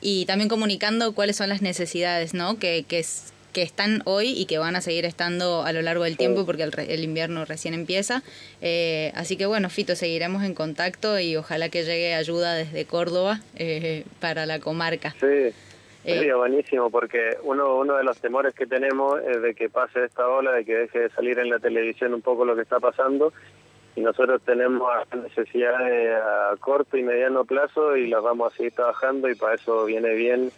y 0.00 0.24
también 0.26 0.48
comunicando 0.48 1.12
cuáles 1.12 1.36
son 1.36 1.48
las 1.48 1.62
necesidades, 1.62 2.34
¿no? 2.34 2.58
Que, 2.58 2.84
que, 2.88 3.04
que 3.52 3.62
están 3.62 4.02
hoy 4.04 4.32
y 4.36 4.46
que 4.46 4.58
van 4.58 4.76
a 4.76 4.80
seguir 4.80 5.04
estando 5.04 5.62
a 5.62 5.72
lo 5.72 5.82
largo 5.82 6.04
del 6.04 6.16
tiempo 6.16 6.46
porque 6.46 6.62
el, 6.62 7.04
invierno 7.04 7.44
recién 7.44 7.74
empieza. 7.74 8.22
Eh, 8.60 9.12
así 9.14 9.36
que 9.36 9.46
bueno, 9.46 9.70
Fito, 9.70 9.96
seguiremos 9.96 10.42
en 10.44 10.54
contacto 10.54 11.18
y 11.18 11.36
ojalá 11.36 11.68
que 11.68 11.84
llegue 11.84 12.14
ayuda 12.14 12.54
desde 12.54 12.84
Córdoba 12.84 13.40
eh, 13.56 14.04
para 14.20 14.46
la 14.46 14.60
comarca. 14.60 15.14
Sí. 15.20 15.54
Sería 16.02 16.32
eh, 16.32 16.34
buenísimo 16.34 16.90
porque 16.90 17.36
uno, 17.42 17.76
uno 17.76 17.96
de 17.96 18.04
los 18.04 18.18
temores 18.18 18.54
que 18.54 18.66
tenemos 18.66 19.20
es 19.20 19.42
de 19.42 19.54
que 19.54 19.68
pase 19.68 20.04
esta 20.04 20.26
ola, 20.26 20.52
de 20.52 20.64
que 20.64 20.74
deje 20.74 20.98
de 20.98 21.10
salir 21.10 21.38
en 21.38 21.50
la 21.50 21.58
televisión 21.58 22.14
un 22.14 22.22
poco 22.22 22.44
lo 22.46 22.56
que 22.56 22.62
está 22.62 22.80
pasando 22.80 23.32
y 23.96 24.00
nosotros 24.00 24.40
tenemos 24.44 24.88
necesidades 25.14 26.22
a 26.22 26.54
corto 26.58 26.96
y 26.96 27.02
mediano 27.02 27.44
plazo 27.44 27.96
y 27.96 28.08
las 28.08 28.22
vamos 28.22 28.52
a 28.52 28.56
seguir 28.56 28.72
trabajando 28.72 29.28
y 29.28 29.34
para 29.34 29.54
eso 29.54 29.84
viene 29.84 30.14
bien 30.14 30.50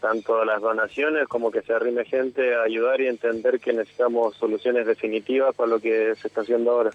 tanto 0.00 0.44
las 0.44 0.60
donaciones 0.60 1.26
como 1.28 1.50
que 1.50 1.62
se 1.62 1.72
arrime 1.72 2.04
gente 2.04 2.54
a 2.54 2.62
ayudar 2.62 3.00
y 3.00 3.06
entender 3.06 3.60
que 3.60 3.72
necesitamos 3.72 4.36
soluciones 4.36 4.86
definitivas 4.86 5.54
para 5.54 5.68
lo 5.68 5.80
que 5.80 6.14
se 6.20 6.28
está 6.28 6.42
haciendo 6.42 6.70
ahora. 6.70 6.90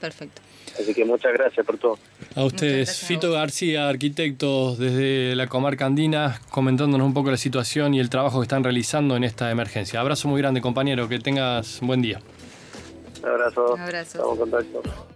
Perfecto. 0.00 0.42
Así 0.78 0.94
que 0.94 1.04
muchas 1.04 1.32
gracias 1.32 1.64
por 1.64 1.78
todo. 1.78 1.98
A 2.34 2.44
ustedes, 2.44 3.00
Fito 3.00 3.32
García, 3.32 3.88
arquitecto 3.88 4.76
desde 4.76 5.34
la 5.34 5.46
comarca 5.46 5.86
andina, 5.86 6.40
comentándonos 6.50 7.06
un 7.06 7.14
poco 7.14 7.30
la 7.30 7.38
situación 7.38 7.94
y 7.94 8.00
el 8.00 8.10
trabajo 8.10 8.40
que 8.40 8.44
están 8.44 8.62
realizando 8.62 9.16
en 9.16 9.24
esta 9.24 9.50
emergencia. 9.50 10.00
Abrazo 10.00 10.28
muy 10.28 10.40
grande, 10.40 10.60
compañero, 10.60 11.08
que 11.08 11.18
tengas 11.18 11.80
un 11.80 11.88
buen 11.88 12.02
día. 12.02 12.20
Un 13.22 13.28
abrazo. 13.30 13.74
Un 13.74 13.80
abrazo. 13.80 14.18
Estamos 14.18 14.34
en 14.34 14.50
contacto. 14.50 15.15